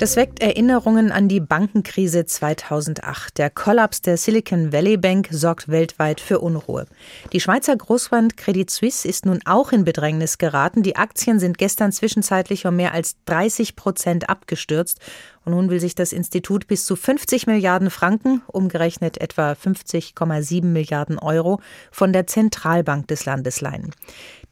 Das 0.00 0.16
weckt 0.16 0.40
Erinnerungen 0.40 1.12
an 1.12 1.28
die 1.28 1.40
Bankenkrise 1.40 2.24
2008. 2.24 3.36
Der 3.36 3.50
Kollaps 3.50 4.00
der 4.00 4.16
Silicon 4.16 4.72
Valley 4.72 4.96
Bank 4.96 5.28
sorgt 5.30 5.68
weltweit 5.68 6.22
für 6.22 6.38
Unruhe. 6.38 6.86
Die 7.34 7.40
Schweizer 7.40 7.76
Großbank 7.76 8.38
Credit 8.38 8.70
Suisse 8.70 9.06
ist 9.06 9.26
nun 9.26 9.40
auch 9.44 9.72
in 9.72 9.84
Bedrängnis 9.84 10.38
geraten. 10.38 10.82
Die 10.82 10.96
Aktien 10.96 11.38
sind 11.38 11.58
gestern 11.58 11.92
zwischenzeitlich 11.92 12.64
um 12.64 12.76
mehr 12.76 12.94
als 12.94 13.16
30 13.26 13.76
Prozent 13.76 14.30
abgestürzt 14.30 15.00
nun 15.50 15.70
will 15.70 15.80
sich 15.80 15.94
das 15.94 16.12
Institut 16.12 16.66
bis 16.66 16.84
zu 16.84 16.96
50 16.96 17.46
Milliarden 17.46 17.90
Franken, 17.90 18.42
umgerechnet 18.46 19.20
etwa 19.20 19.52
50,7 19.52 20.64
Milliarden 20.64 21.18
Euro, 21.18 21.60
von 21.90 22.12
der 22.12 22.26
Zentralbank 22.26 23.08
des 23.08 23.24
Landes 23.24 23.60
leihen. 23.60 23.90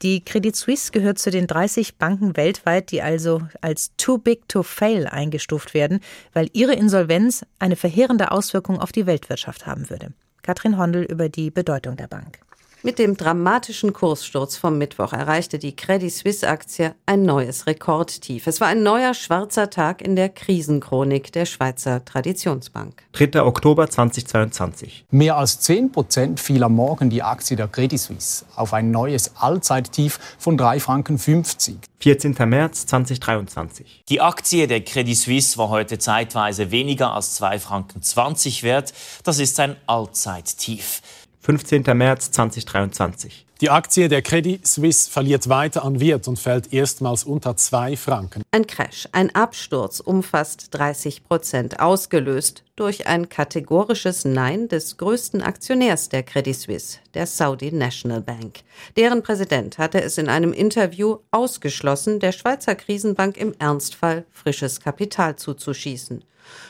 Die 0.01 0.23
Credit 0.23 0.55
Suisse 0.55 0.91
gehört 0.91 1.19
zu 1.19 1.31
den 1.31 1.47
30 1.47 1.97
Banken 1.97 2.37
weltweit, 2.37 2.91
die 2.91 3.01
also 3.01 3.41
als 3.61 3.91
too 3.97 4.17
big 4.17 4.47
to 4.47 4.63
fail 4.63 5.07
eingestuft 5.07 5.73
werden, 5.73 5.99
weil 6.33 6.49
ihre 6.53 6.73
Insolvenz 6.73 7.45
eine 7.59 7.75
verheerende 7.75 8.31
Auswirkung 8.31 8.79
auf 8.79 8.91
die 8.91 9.05
Weltwirtschaft 9.05 9.65
haben 9.65 9.89
würde. 9.89 10.13
Katrin 10.41 10.77
Hondel 10.77 11.03
über 11.03 11.29
die 11.29 11.51
Bedeutung 11.51 11.95
der 11.95 12.07
Bank. 12.07 12.39
Mit 12.81 12.97
dem 12.97 13.17
dramatischen 13.17 13.91
Kurssturz 13.91 14.55
vom 14.55 14.77
Mittwoch 14.77 15.11
erreichte 15.11 15.59
die 15.59 15.75
Credit 15.75 16.13
Suisse 16.13 16.47
Aktie 16.47 16.95
ein 17.05 17.23
neues 17.23 17.67
Rekordtief. 17.67 18.47
Es 18.47 18.61
war 18.61 18.69
ein 18.69 18.83
neuer 18.83 19.13
schwarzer 19.13 19.69
Tag 19.69 20.01
in 20.01 20.15
der 20.15 20.29
Krisenchronik 20.29 21.33
der 21.33 21.45
Schweizer 21.45 22.05
Traditionsbank. 22.05 23.03
3. 23.11 23.41
Oktober 23.43 23.89
2022. 23.89 25.03
Mehr 25.11 25.35
als 25.35 25.59
10 25.59 25.91
Prozent 25.91 26.39
fiel 26.39 26.63
am 26.63 26.75
Morgen 26.75 27.09
die 27.09 27.21
Aktie 27.21 27.57
der 27.57 27.67
Credit 27.67 27.99
Suisse 27.99 28.45
auf 28.55 28.71
ein 28.73 28.91
neues 28.91 29.33
Allzeittief 29.35 30.17
von 30.37 30.55
3 30.55 30.79
Franken 30.79 31.17
50. 31.17 31.79
14. 32.01 32.33
März 32.47 32.85
2023. 32.85 34.05
Die 34.07 34.21
Aktie 34.21 34.67
der 34.67 34.85
Credit 34.85 35.17
Suisse 35.17 35.57
war 35.57 35.67
heute 35.67 35.99
zeitweise 35.99 36.71
weniger 36.71 37.13
als 37.13 37.35
2 37.35 37.59
Franken 37.59 38.01
20 38.01 38.63
wert. 38.63 38.93
Das 39.25 39.37
ist 39.39 39.59
ein 39.59 39.75
Allzeittief. 39.85 41.01
15. 41.49 41.81
März 41.97 42.29
2023. 42.29 43.47
Die 43.59 43.71
Aktie 43.71 44.07
der 44.07 44.21
Credit 44.21 44.67
Suisse 44.67 45.09
verliert 45.09 45.49
weiter 45.49 45.83
an 45.83 45.99
Wert 45.99 46.27
und 46.27 46.37
fällt 46.37 46.71
erstmals 46.71 47.23
unter 47.23 47.55
zwei 47.55 47.97
Franken. 47.97 48.43
Ein 48.51 48.67
Crash, 48.67 49.09
ein 49.13 49.33
Absturz 49.33 49.99
um 49.99 50.21
fast 50.21 50.71
30 50.75 51.23
Prozent, 51.23 51.79
ausgelöst 51.79 52.63
durch 52.75 53.07
ein 53.07 53.29
kategorisches 53.29 54.25
Nein 54.25 54.67
des 54.67 54.97
größten 54.97 55.41
Aktionärs 55.41 56.09
der 56.09 56.21
Credit 56.21 56.55
Suisse, 56.55 56.99
der 57.15 57.25
Saudi 57.25 57.71
National 57.71 58.21
Bank. 58.21 58.59
Deren 58.95 59.23
Präsident 59.23 59.79
hatte 59.79 60.03
es 60.03 60.19
in 60.19 60.29
einem 60.29 60.53
Interview 60.53 61.17
ausgeschlossen, 61.31 62.19
der 62.19 62.31
Schweizer 62.31 62.75
Krisenbank 62.75 63.37
im 63.37 63.55
Ernstfall 63.57 64.27
frisches 64.29 64.81
Kapital 64.81 65.35
zuzuschießen. 65.35 66.23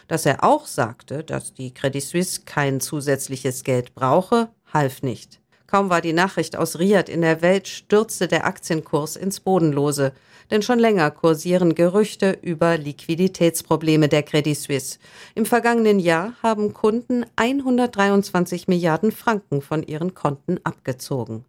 Dass 0.07 0.25
er 0.25 0.43
auch 0.43 0.65
sagte, 0.65 1.23
dass 1.23 1.53
die 1.53 1.73
Credit 1.73 2.03
Suisse 2.03 2.41
kein 2.45 2.79
zusätzliches 2.79 3.63
Geld 3.63 3.93
brauche, 3.93 4.49
half 4.73 5.01
nicht. 5.01 5.39
Kaum 5.69 5.91
war 5.91 6.01
die 6.01 6.13
Nachricht 6.13 6.55
aus 6.55 6.79
Riyadh 6.79 7.11
in 7.11 7.21
der 7.21 7.43
Welt, 7.43 7.67
stürzte 7.67 8.27
der 8.27 8.45
Aktienkurs 8.45 9.15
ins 9.15 9.39
Bodenlose. 9.39 10.13
Denn 10.49 10.63
schon 10.63 10.79
länger 10.79 11.11
kursieren 11.11 11.75
Gerüchte 11.75 12.39
über 12.41 12.75
Liquiditätsprobleme 12.75 14.09
der 14.09 14.23
Credit 14.23 14.57
Suisse. 14.57 14.97
Im 15.35 15.45
vergangenen 15.45 15.99
Jahr 15.99 16.33
haben 16.41 16.73
Kunden 16.73 17.23
123 17.35 18.67
Milliarden 18.67 19.11
Franken 19.11 19.61
von 19.61 19.83
ihren 19.83 20.15
Konten 20.15 20.59
abgezogen. 20.63 21.45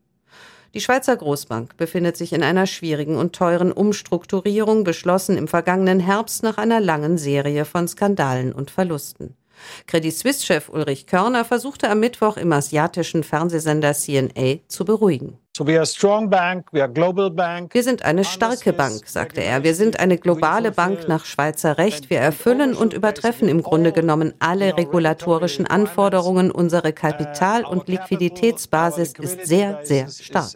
Die 0.74 0.80
Schweizer 0.82 1.16
Großbank 1.16 1.78
befindet 1.78 2.18
sich 2.18 2.34
in 2.34 2.42
einer 2.42 2.66
schwierigen 2.66 3.16
und 3.16 3.34
teuren 3.34 3.72
Umstrukturierung, 3.72 4.84
beschlossen 4.84 5.38
im 5.38 5.48
vergangenen 5.48 5.98
Herbst 5.98 6.42
nach 6.42 6.58
einer 6.58 6.78
langen 6.78 7.16
Serie 7.16 7.64
von 7.64 7.88
Skandalen 7.88 8.52
und 8.52 8.70
Verlusten. 8.70 9.34
Credit 9.86 10.14
Suisse-Chef 10.14 10.68
Ulrich 10.68 11.06
Körner 11.06 11.44
versuchte 11.44 11.88
am 11.90 12.00
Mittwoch 12.00 12.36
im 12.36 12.52
asiatischen 12.52 13.22
Fernsehsender 13.22 13.94
CNA 13.94 14.60
zu 14.68 14.84
beruhigen. 14.84 15.38
Wir 15.58 15.84
sind 17.82 18.04
eine 18.04 18.24
starke 18.24 18.72
Bank, 18.72 19.02
sagte 19.06 19.42
er. 19.42 19.62
Wir 19.62 19.74
sind 19.74 20.00
eine 20.00 20.16
globale 20.16 20.70
Bank 20.70 21.08
nach 21.08 21.24
Schweizer 21.24 21.76
Recht. 21.76 22.08
Wir 22.08 22.18
erfüllen 22.18 22.74
und 22.74 22.94
übertreffen 22.94 23.48
im 23.48 23.62
Grunde 23.62 23.92
genommen 23.92 24.32
alle 24.38 24.76
regulatorischen 24.76 25.66
Anforderungen. 25.66 26.50
Unsere 26.50 26.92
Kapital- 26.92 27.64
und 27.64 27.88
Liquiditätsbasis 27.88 29.12
ist 29.18 29.46
sehr, 29.46 29.80
sehr 29.82 30.08
stark. 30.08 30.54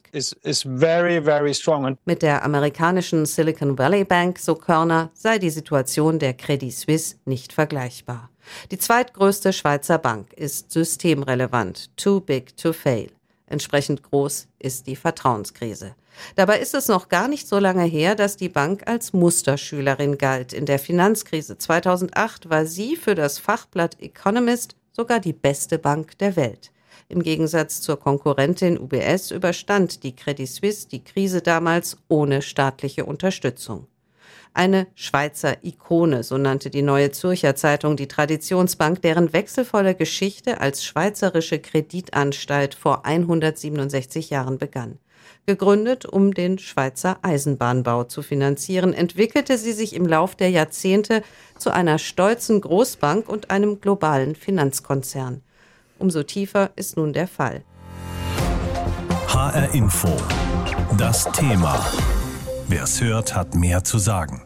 Mit 2.04 2.22
der 2.22 2.44
amerikanischen 2.44 3.26
Silicon 3.26 3.76
Valley 3.76 4.04
Bank, 4.04 4.38
so 4.38 4.54
Körner, 4.54 5.10
sei 5.12 5.38
die 5.38 5.50
Situation 5.50 6.18
der 6.18 6.34
Credit 6.34 6.72
Suisse 6.72 7.16
nicht 7.24 7.52
vergleichbar. 7.52 8.30
Die 8.70 8.78
zweitgrößte 8.78 9.52
Schweizer 9.52 9.98
Bank 9.98 10.32
ist 10.34 10.70
systemrelevant, 10.70 11.96
too 11.96 12.20
big 12.20 12.56
to 12.56 12.72
fail. 12.72 13.10
Entsprechend 13.46 14.02
groß 14.02 14.48
ist 14.58 14.86
die 14.86 14.96
Vertrauenskrise. 14.96 15.94
Dabei 16.36 16.60
ist 16.60 16.74
es 16.74 16.88
noch 16.88 17.08
gar 17.08 17.28
nicht 17.28 17.46
so 17.46 17.58
lange 17.58 17.84
her, 17.84 18.14
dass 18.14 18.36
die 18.36 18.48
Bank 18.48 18.86
als 18.86 19.12
Musterschülerin 19.12 20.18
galt. 20.18 20.52
In 20.52 20.66
der 20.66 20.78
Finanzkrise 20.78 21.58
2008 21.58 22.48
war 22.48 22.66
sie 22.66 22.96
für 22.96 23.14
das 23.14 23.38
Fachblatt 23.38 24.00
Economist 24.00 24.76
sogar 24.92 25.20
die 25.20 25.32
beste 25.32 25.78
Bank 25.78 26.18
der 26.18 26.36
Welt. 26.36 26.70
Im 27.08 27.22
Gegensatz 27.22 27.80
zur 27.80 27.98
Konkurrentin 27.98 28.78
UBS 28.78 29.30
überstand 29.30 30.02
die 30.04 30.16
Credit 30.16 30.48
Suisse 30.48 30.88
die 30.88 31.04
Krise 31.04 31.42
damals 31.42 31.98
ohne 32.08 32.40
staatliche 32.40 33.04
Unterstützung. 33.04 33.86
Eine 34.56 34.86
Schweizer 34.94 35.56
Ikone, 35.64 36.22
so 36.22 36.38
nannte 36.38 36.70
die 36.70 36.82
Neue 36.82 37.10
Zürcher 37.10 37.56
Zeitung 37.56 37.96
die 37.96 38.06
Traditionsbank, 38.06 39.02
deren 39.02 39.32
wechselvolle 39.32 39.96
Geschichte 39.96 40.60
als 40.60 40.84
schweizerische 40.84 41.58
Kreditanstalt 41.58 42.76
vor 42.76 43.04
167 43.04 44.30
Jahren 44.30 44.58
begann. 44.58 45.00
Gegründet, 45.44 46.06
um 46.06 46.32
den 46.32 46.58
Schweizer 46.58 47.18
Eisenbahnbau 47.22 48.04
zu 48.04 48.22
finanzieren, 48.22 48.94
entwickelte 48.94 49.58
sie 49.58 49.72
sich 49.72 49.92
im 49.92 50.06
Lauf 50.06 50.36
der 50.36 50.50
Jahrzehnte 50.50 51.22
zu 51.58 51.72
einer 51.72 51.98
stolzen 51.98 52.60
Großbank 52.60 53.28
und 53.28 53.50
einem 53.50 53.80
globalen 53.80 54.36
Finanzkonzern. 54.36 55.42
Umso 55.98 56.22
tiefer 56.22 56.70
ist 56.76 56.96
nun 56.96 57.12
der 57.12 57.26
Fall. 57.26 57.64
HR 59.26 59.74
Info. 59.74 60.16
Das 60.96 61.24
Thema. 61.32 61.84
Wer 62.68 62.84
es 62.84 63.00
hört, 63.00 63.34
hat 63.34 63.54
mehr 63.54 63.84
zu 63.84 63.98
sagen. 63.98 64.43